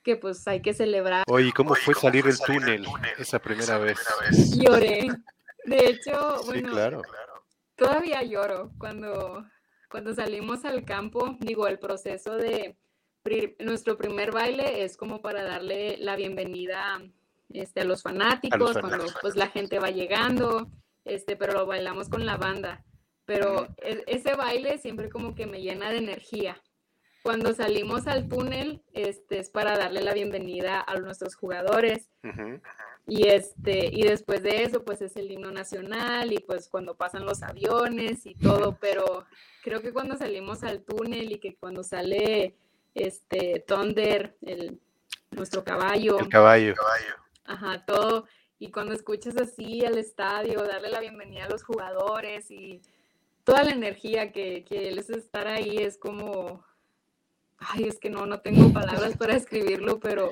[0.03, 1.23] que pues hay que celebrar.
[1.27, 2.85] Oye, ¿cómo fue salir del túnel
[3.17, 3.99] esa primera vez?
[4.57, 5.07] Lloré.
[5.65, 7.01] De hecho, bueno, sí, claro
[7.81, 9.43] todavía lloro cuando,
[9.89, 12.77] cuando salimos al campo, digo, el proceso de
[13.59, 17.01] nuestro primer baile es como para darle la bienvenida
[17.49, 20.69] este, a los fanáticos, cuando pues la gente va llegando,
[21.05, 22.83] este, pero lo bailamos con la banda.
[23.25, 26.61] Pero e, ese baile siempre como que me llena de energía.
[27.23, 32.09] Cuando salimos al túnel, este, es para darle la bienvenida a nuestros jugadores.
[33.07, 37.25] Y este, y después de eso, pues es el himno nacional y pues cuando pasan
[37.25, 39.25] los aviones y todo, pero
[39.63, 42.55] creo que cuando salimos al túnel y que cuando sale
[42.95, 44.79] este Thunder, el,
[45.31, 46.19] nuestro caballo.
[46.19, 46.75] El caballo.
[47.45, 48.25] Ajá, todo.
[48.61, 52.79] Y cuando escuchas así al estadio, darle la bienvenida a los jugadores y
[53.43, 56.63] toda la energía que, que es estar ahí es como,
[57.57, 60.31] ay, es que no, no tengo palabras para escribirlo, pero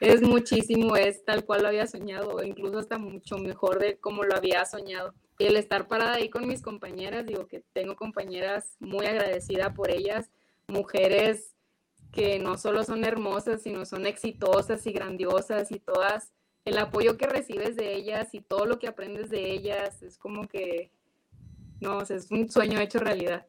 [0.00, 4.34] es muchísimo, es tal cual lo había soñado, incluso hasta mucho mejor de como lo
[4.34, 5.14] había soñado.
[5.38, 9.92] Y el estar parada ahí con mis compañeras, digo que tengo compañeras muy agradecida por
[9.92, 10.28] ellas,
[10.66, 11.54] mujeres
[12.10, 16.32] que no solo son hermosas, sino son exitosas y grandiosas y todas,
[16.64, 20.48] el apoyo que recibes de ellas y todo lo que aprendes de ellas, es como
[20.48, 20.90] que,
[21.80, 23.46] no, es un sueño hecho realidad.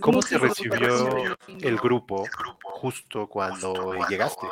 [0.00, 2.26] ¿Cómo se recibió el grupo
[2.62, 4.46] justo cuando llegaste?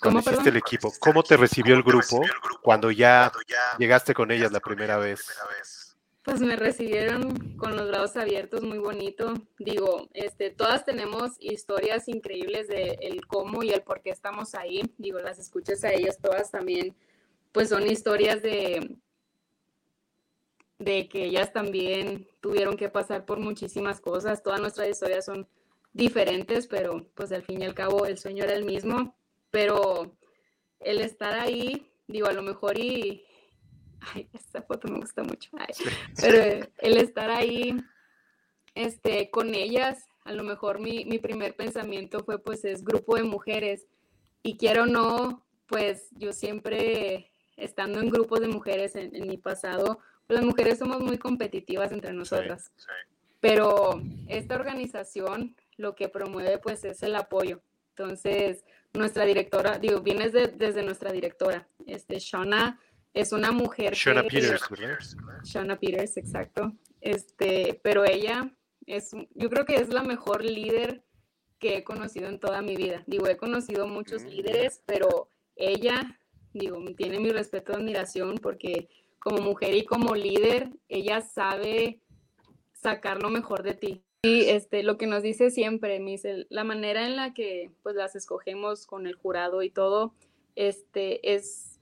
[0.00, 0.92] ¿Cómo hiciste el equipo?
[1.00, 2.22] ¿Cómo te recibió el grupo
[2.62, 3.30] cuando ya
[3.78, 5.26] llegaste con ellas la primera vez?
[6.24, 9.34] Pues me recibieron con los brazos abiertos, muy bonito.
[9.58, 14.82] Digo, este, todas tenemos historias increíbles de el cómo y el por qué estamos ahí.
[14.98, 16.96] Digo, las escuchas a ellas todas también,
[17.52, 18.96] pues son historias de,
[20.78, 24.42] de que ellas también tuvieron que pasar por muchísimas cosas.
[24.42, 25.46] Todas nuestras historias son
[25.92, 29.14] diferentes, pero pues al fin y al cabo el sueño era el mismo
[29.54, 30.16] pero
[30.80, 33.24] el estar ahí, digo, a lo mejor y,
[34.12, 35.50] ay, esta foto me gusta mucho,
[36.20, 37.76] pero el estar ahí,
[38.74, 43.86] este, con ellas, a lo mejor mi, primer pensamiento fue, pues, es grupo de mujeres,
[44.42, 50.00] y quiero o no, pues, yo siempre, estando en grupos de mujeres en, mi pasado,
[50.26, 52.72] pues, las mujeres somos muy competitivas entre nosotras,
[53.40, 60.32] pero esta organización lo que promueve, pues, es el apoyo, entonces, nuestra directora, digo, vienes
[60.32, 62.80] desde nuestra directora, este, Shauna
[63.14, 63.94] es una mujer.
[63.94, 64.68] Shauna Peters,
[65.44, 66.72] Shauna Peters, exacto.
[67.00, 68.52] Este, pero ella
[68.86, 71.04] es, yo creo que es la mejor líder
[71.58, 73.04] que he conocido en toda mi vida.
[73.06, 74.28] Digo, he conocido muchos mm.
[74.28, 76.20] líderes, pero ella,
[76.52, 78.88] digo, tiene mi respeto y admiración porque
[79.20, 82.00] como mujer y como líder, ella sabe
[82.72, 84.04] sacar lo mejor de ti.
[84.22, 86.02] Y este, lo que nos dice siempre,
[86.48, 90.14] la manera en la que pues las escogemos con el jurado y todo,
[90.56, 91.73] este, es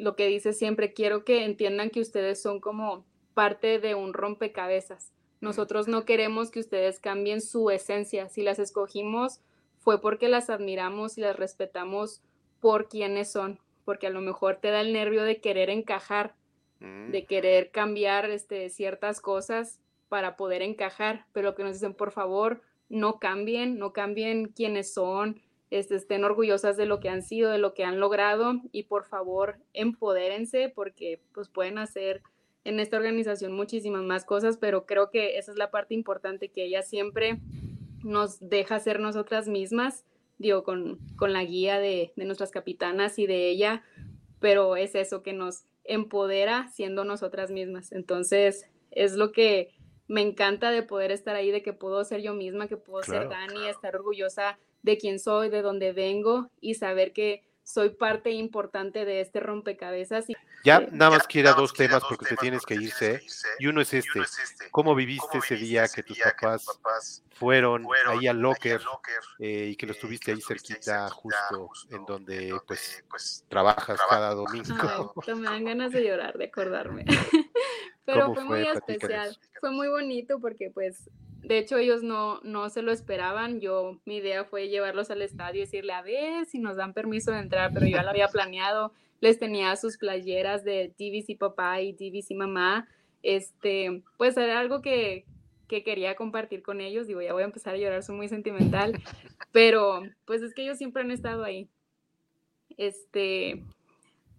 [0.00, 5.12] lo que dice siempre, quiero que entiendan que ustedes son como parte de un rompecabezas.
[5.42, 8.28] Nosotros no queremos que ustedes cambien su esencia.
[8.28, 9.40] Si las escogimos
[9.78, 12.22] fue porque las admiramos y las respetamos
[12.60, 16.34] por quienes son, porque a lo mejor te da el nervio de querer encajar,
[16.80, 17.10] mm.
[17.10, 22.62] de querer cambiar este, ciertas cosas para poder encajar, pero que nos dicen, por favor,
[22.88, 25.40] no cambien, no cambien quiénes son,
[25.70, 29.56] estén orgullosas de lo que han sido, de lo que han logrado y por favor
[29.72, 32.22] empodérense porque pues pueden hacer
[32.64, 36.64] en esta organización muchísimas más cosas, pero creo que esa es la parte importante que
[36.64, 37.40] ella siempre
[38.02, 40.04] nos deja ser nosotras mismas,
[40.38, 43.82] digo, con, con la guía de, de nuestras capitanas y de ella,
[44.40, 47.92] pero es eso que nos empodera siendo nosotras mismas.
[47.92, 49.70] Entonces, es lo que
[50.08, 53.28] me encanta de poder estar ahí, de que puedo ser yo misma, que puedo ser
[53.28, 59.04] Dani, estar orgullosa de quién soy, de dónde vengo y saber que soy parte importante
[59.04, 60.28] de este rompecabezas.
[60.28, 63.22] Y, ya nada más quiera dos temas porque te tienes que irse.
[63.58, 64.20] Y uno es este,
[64.70, 68.80] ¿cómo viviste ese día que tus papás fueron ahí al locker
[69.38, 75.14] eh, y que los tuviste ahí cerquita justo en donde pues, pues trabajas cada domingo?
[75.36, 77.04] me dan ganas de llorar, de acordarme.
[78.04, 81.08] Pero fue, muy especial, fue muy bonito porque pues
[81.42, 85.62] de hecho ellos no, no se lo esperaban, yo mi idea fue llevarlos al estadio
[85.62, 88.28] y decirle a ver si nos dan permiso de entrar, pero yo ya lo había
[88.28, 92.88] planeado, les tenía sus playeras de y papá y y mamá,
[93.22, 95.24] este, pues era algo que,
[95.68, 99.00] que quería compartir con ellos, digo, ya voy a empezar a llorar, soy muy sentimental,
[99.52, 101.68] pero pues es que ellos siempre han estado ahí.
[102.76, 103.62] Este,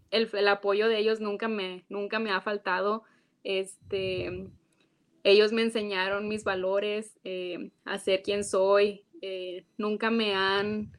[0.10, 3.04] el, el apoyo de ellos nunca me, nunca me ha faltado.
[3.43, 4.47] Este,
[5.24, 9.05] ellos me enseñaron mis valores, eh, a ser quien soy.
[9.22, 10.97] Eh, nunca me han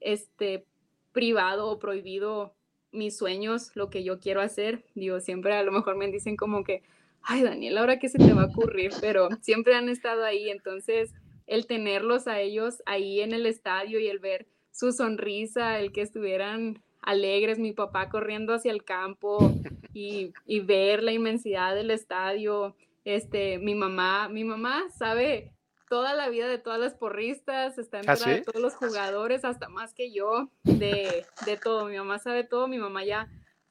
[0.00, 0.66] este,
[1.12, 2.54] privado o prohibido
[2.92, 4.84] mis sueños, lo que yo quiero hacer.
[4.94, 6.82] Digo, siempre a lo mejor me dicen como que,
[7.22, 10.50] ay, Daniel, ahora qué se te va a ocurrir, pero siempre han estado ahí.
[10.50, 11.12] Entonces,
[11.46, 16.02] el tenerlos a ellos ahí en el estadio y el ver su sonrisa, el que
[16.02, 19.38] estuvieran alegres, mi papá corriendo hacia el campo
[19.94, 22.74] y, ver la inmensidad del estadio.
[23.04, 25.52] Este, mi mamá, mi mamá sabe
[25.88, 29.68] toda la vida de todas las porristas, está en ¿Ah, de todos los jugadores, hasta
[29.68, 31.86] más que yo, de, de, todo.
[31.86, 33.28] Mi mamá sabe todo, mi mamá ya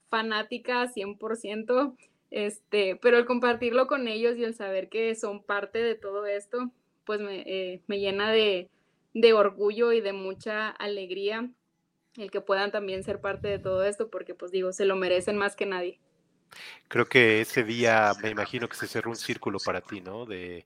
[0.09, 1.97] fanática 100%,
[2.29, 6.71] este, pero el compartirlo con ellos y el saber que son parte de todo esto,
[7.03, 8.69] pues me, eh, me llena de,
[9.13, 11.49] de orgullo y de mucha alegría
[12.17, 15.37] el que puedan también ser parte de todo esto, porque pues digo, se lo merecen
[15.37, 15.99] más que nadie.
[16.87, 20.25] Creo que ese día me imagino que se cerró un círculo para ti, ¿no?
[20.25, 20.65] De,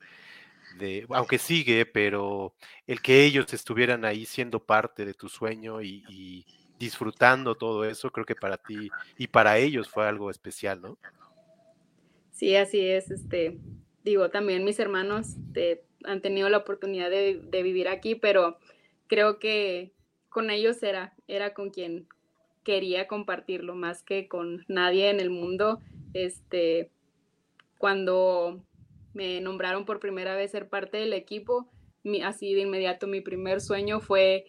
[0.78, 2.54] de, aunque sigue, pero
[2.86, 6.46] el que ellos estuvieran ahí siendo parte de tu sueño y,
[6.80, 10.98] disfrutando todo eso, creo que para ti y para ellos fue algo especial, ¿no?
[12.32, 13.10] Sí, así es.
[13.10, 13.58] Este,
[14.04, 15.38] digo, también mis hermanos
[16.04, 18.60] han tenido la oportunidad de, de vivir aquí, pero
[19.08, 19.92] creo que
[20.30, 22.08] con ellos era, era con quien
[22.68, 25.80] quería compartirlo más que con nadie en el mundo.
[26.14, 26.92] Este,
[27.78, 28.62] cuando
[29.14, 31.70] me nombraron por primera vez ser parte del equipo,
[32.26, 34.46] así de inmediato mi primer sueño fue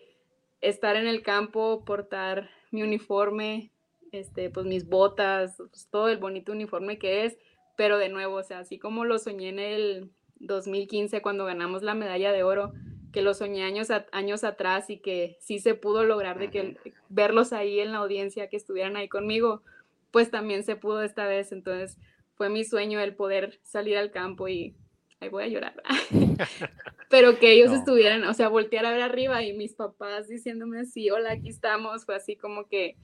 [0.61, 3.71] estar en el campo, portar mi uniforme,
[4.11, 7.39] este, pues mis botas, pues todo el bonito uniforme que es,
[7.77, 10.11] pero de nuevo, o sea, así como lo soñé en el
[10.41, 12.73] 2015 cuando ganamos la medalla de oro,
[13.19, 16.77] que lo soñé años, años atrás y que sí se pudo lograr de que
[17.09, 19.65] verlos ahí en la audiencia, que estuvieran ahí conmigo,
[20.13, 21.51] pues también se pudo esta vez.
[21.51, 21.99] Entonces
[22.37, 24.77] fue mi sueño el poder salir al campo y
[25.19, 25.83] ahí voy a llorar.
[27.11, 31.11] Pero que ellos estuvieran, o sea, voltear a ver arriba y mis papás diciéndome así,
[31.11, 32.99] hola, aquí estamos, fue así como que,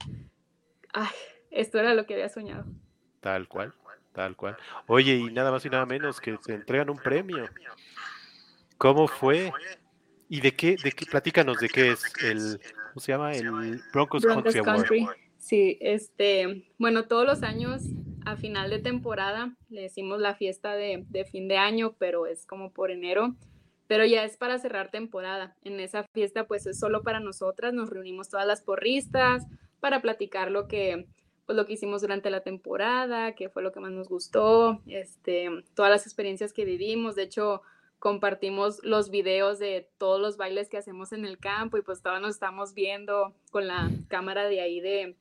[0.93, 1.09] ay,
[1.51, 2.63] esto era lo que había soñado.
[3.19, 3.73] Tal cual,
[4.13, 4.55] tal cual.
[4.87, 7.49] Oye, y nada más y nada menos que se entregan un premio.
[8.77, 9.51] ¿Cómo fue?
[10.27, 12.59] ¿Y de qué, de qué, platícanos de qué es el,
[12.93, 13.31] ¿cómo se llama?
[13.33, 15.07] El Broncos, Country,
[15.37, 17.83] Sí, este, bueno, todos los años
[18.25, 22.47] a final de temporada le decimos la fiesta de, de, fin de año, pero es
[22.47, 23.35] como por enero,
[23.85, 25.55] pero ya es para cerrar temporada.
[25.63, 29.45] En esa fiesta pues es solo para nosotras, nos reunimos todas las porristas
[29.79, 31.05] para platicar lo que,
[31.45, 35.49] pues lo que hicimos durante la temporada, qué fue lo que más nos gustó, este,
[35.75, 37.15] todas las experiencias que vivimos.
[37.15, 37.61] De hecho,
[38.05, 42.21] compartimos los videos de todos los bailes que hacemos en el campo y pues todos
[42.21, 45.15] nos estamos viendo con la cámara de ahí de,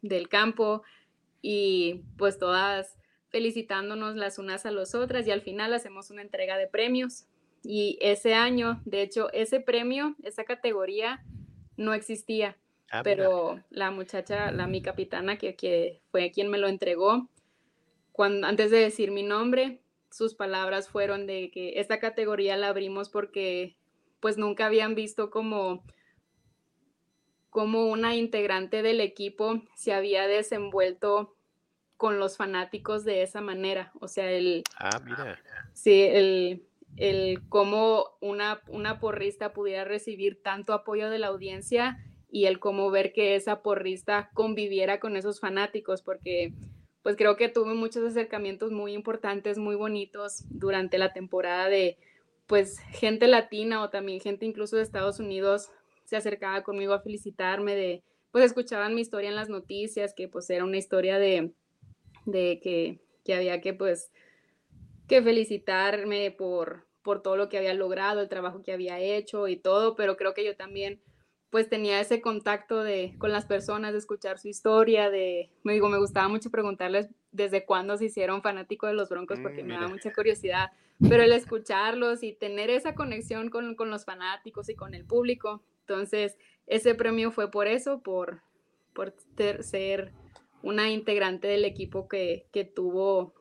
[0.00, 0.82] del campo
[1.42, 2.96] y pues todas
[3.28, 7.26] felicitándonos las unas a las otras y al final hacemos una entrega de premios
[7.62, 11.22] Y ese año, de hecho, ese premio, esa categoría
[11.76, 12.56] no existía.
[12.90, 17.28] Ah, pero la muchacha, la mi capitana, que, que, fue quien me lo entregó,
[18.12, 23.08] cuando, antes de decir mi nombre, sus palabras fueron de que esta categoría la abrimos
[23.08, 23.76] porque
[24.20, 25.82] pues nunca habían visto como
[27.50, 31.34] como una integrante del equipo se había desenvuelto
[31.96, 33.92] con los fanáticos de esa manera.
[34.00, 34.62] O sea, el...
[34.78, 35.38] Ah, mira.
[35.74, 36.64] Sí, el,
[36.96, 41.98] el cómo una, una porrista pudiera recibir tanto apoyo de la audiencia
[42.30, 46.54] y el cómo ver que esa porrista conviviera con esos fanáticos, porque
[47.02, 51.96] pues creo que tuve muchos acercamientos muy importantes, muy bonitos durante la temporada de
[52.46, 55.70] pues gente latina o también gente incluso de Estados Unidos
[56.04, 60.48] se acercaba conmigo a felicitarme de pues escuchaban mi historia en las noticias, que pues
[60.50, 61.52] era una historia de,
[62.26, 64.10] de que, que había que pues
[65.08, 69.56] que felicitarme por, por todo lo que había logrado, el trabajo que había hecho y
[69.56, 71.00] todo, pero creo que yo también
[71.50, 75.88] pues tenía ese contacto de, con las personas, de escuchar su historia, de, me digo,
[75.88, 79.80] me gustaba mucho preguntarles desde cuándo se hicieron fanáticos de los Broncos, porque me mm,
[79.80, 80.70] da mucha curiosidad,
[81.08, 85.60] pero el escucharlos y tener esa conexión con, con, los fanáticos y con el público,
[85.80, 86.36] entonces
[86.68, 88.40] ese premio fue por eso, por,
[88.92, 89.12] por
[89.60, 90.12] ser
[90.62, 93.34] una integrante del equipo que, que tuvo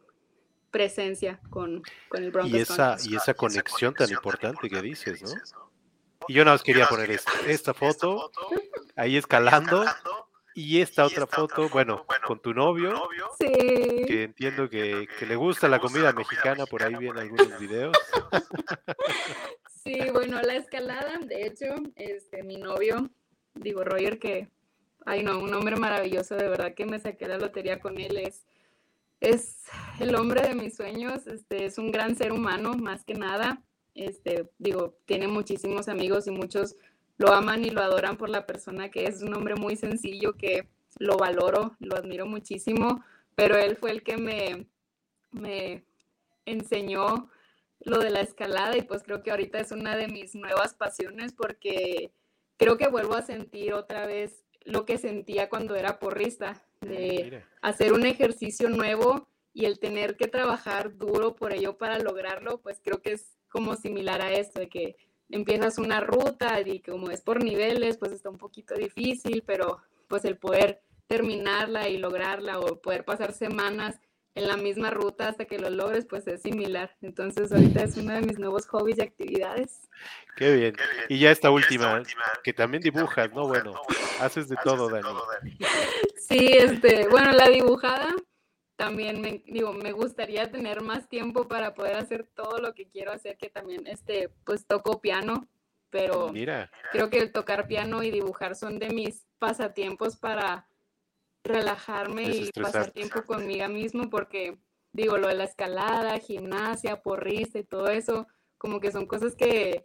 [0.72, 2.54] presencia con, con el Broncos.
[2.54, 5.69] Y esa, y esa conexión tan importante que dices, ¿no?
[6.30, 8.32] Y yo nada más quería poner esta, esta foto,
[8.96, 9.84] ahí escalando,
[10.54, 13.10] y esta otra foto, bueno, con tu novio,
[13.40, 17.98] que entiendo que, le gusta la comida mexicana, por ahí vienen algunos videos.
[19.84, 21.66] Sí, bueno, la escalada, de hecho,
[21.96, 23.10] este, mi novio,
[23.56, 24.50] digo, Roger, que,
[25.08, 28.46] ay no, un hombre maravilloso, de verdad que me saqué la lotería con él, es,
[29.20, 29.64] es
[30.00, 33.64] el hombre de mis sueños, este, es un gran ser humano, más que nada,
[34.06, 36.76] este, digo, tiene muchísimos amigos y muchos
[37.18, 40.70] lo aman y lo adoran por la persona que es un hombre muy sencillo que
[40.98, 43.04] lo valoro, lo admiro muchísimo,
[43.36, 44.68] pero él fue el que me,
[45.32, 45.86] me
[46.46, 47.30] enseñó
[47.82, 51.34] lo de la escalada y pues creo que ahorita es una de mis nuevas pasiones
[51.34, 52.12] porque
[52.58, 57.94] creo que vuelvo a sentir otra vez lo que sentía cuando era porrista, de hacer
[57.94, 63.02] un ejercicio nuevo y el tener que trabajar duro por ello para lograrlo, pues creo
[63.02, 64.96] que es como similar a esto, de que
[65.30, 70.26] empiezas una ruta y como es por niveles, pues está un poquito difícil, pero pues
[70.26, 74.00] el poder terminarla y lograrla o poder pasar semanas
[74.36, 76.96] en la misma ruta hasta que lo logres, pues es similar.
[77.02, 79.90] Entonces ahorita es uno de mis nuevos hobbies y actividades.
[80.36, 80.76] Qué bien.
[81.10, 82.04] Y ya esta última,
[82.44, 83.48] que también dibujas, ¿no?
[83.48, 83.74] Bueno,
[84.20, 85.08] haces de todo, Dani.
[86.30, 88.14] Sí, este, bueno, la dibujada
[88.80, 93.12] también me, digo, me gustaría tener más tiempo para poder hacer todo lo que quiero
[93.12, 95.50] hacer, que también, este, pues toco piano,
[95.90, 96.72] pero Mira.
[96.94, 100.70] creo que el tocar piano y dibujar son de mis pasatiempos para
[101.44, 104.58] relajarme y pasar tiempo conmigo mismo, porque
[104.94, 108.28] digo, lo de la escalada, gimnasia, porrista y todo eso,
[108.58, 109.84] como que son cosas que,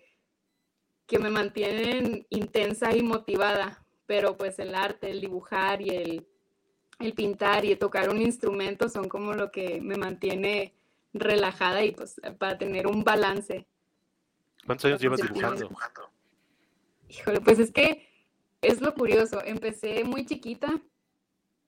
[1.08, 6.28] que me mantienen intensa y motivada, pero pues el arte, el dibujar y el
[6.98, 10.74] el pintar y tocar un instrumento son como lo que me mantiene
[11.12, 13.66] relajada y pues para tener un balance.
[14.66, 15.70] ¿Cuántos años llevas dibujando?
[17.08, 18.08] Híjole, pues es que
[18.62, 20.80] es lo curioso, empecé muy chiquita,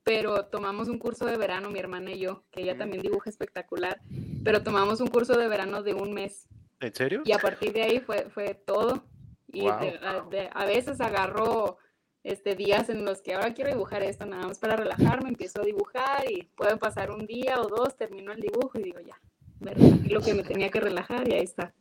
[0.02, 4.00] pero tomamos un curso de verano, mi hermana y yo, que ella también dibuja espectacular,
[4.44, 6.48] pero tomamos un curso de verano de un mes.
[6.80, 7.22] ¿En serio?
[7.24, 9.04] Y a partir de ahí fue, fue todo.
[9.52, 11.78] Y a veces agarro
[12.26, 15.64] este, días en los que ahora quiero dibujar esto nada más para relajarme, empiezo a
[15.64, 19.20] dibujar y puede pasar un día o dos, termino el dibujo y digo ya,
[19.60, 19.72] me
[20.10, 21.72] lo que me tenía que relajar y ahí está.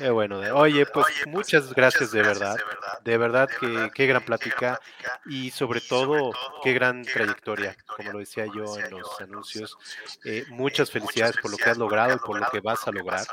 [0.00, 0.40] Qué bueno.
[0.56, 2.56] Oye, pues muchas gracias de verdad.
[3.04, 4.80] De verdad que qué gran plática
[5.26, 6.32] y sobre todo
[6.64, 9.76] qué gran trayectoria, como lo decía yo en los anuncios.
[10.24, 13.26] Eh, muchas felicidades por lo que has logrado y por lo que vas a lograr.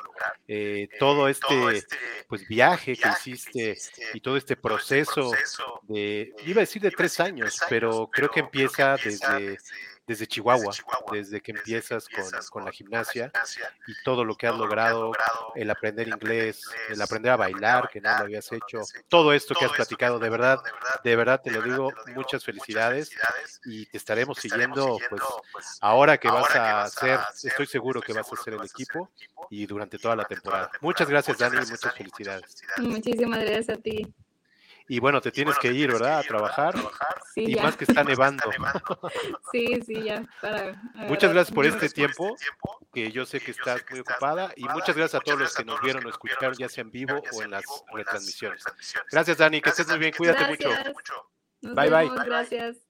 [0.46, 1.86] Eh, todo este
[2.28, 3.78] pues viaje que hiciste
[4.14, 5.32] y todo este proceso
[5.84, 9.58] de, iba a decir de tres años, pero creo que empieza desde
[10.08, 10.74] desde Chihuahua,
[11.12, 12.08] desde que empiezas
[12.50, 13.30] con, la gimnasia
[13.88, 15.12] y todo lo que has logrado,
[15.54, 19.66] el aprender inglés, el aprender a bailar, que no lo habías hecho, todo esto que
[19.66, 20.62] has platicado, de verdad,
[21.04, 23.12] de verdad te lo digo, muchas felicidades
[23.66, 25.22] y te estaremos siguiendo, pues
[25.82, 29.12] ahora que vas a ser, estoy seguro que vas a ser el equipo
[29.50, 30.72] y durante toda la temporada.
[30.80, 32.64] Muchas gracias, Dani, muchas felicidades.
[32.78, 34.08] Muchísimas gracias a ti.
[34.90, 36.20] Y bueno, te tienes que ir, ¿verdad?
[36.20, 36.76] A trabajar.
[37.36, 38.44] y más que está nevando.
[39.52, 40.26] Sí, sí, ya.
[41.08, 42.36] Muchas gracias por este tiempo.
[42.94, 45.82] que yo sé que estás muy ocupada y muchas gracias a todos los que nos
[45.82, 47.64] vieron o escucharon, ya sea en vivo o en las
[47.94, 48.64] retransmisiones.
[49.12, 50.70] Gracias, Dani, que estés muy bien, cuídate mucho.
[51.62, 52.10] Bye, bye.
[52.26, 52.87] Gracias.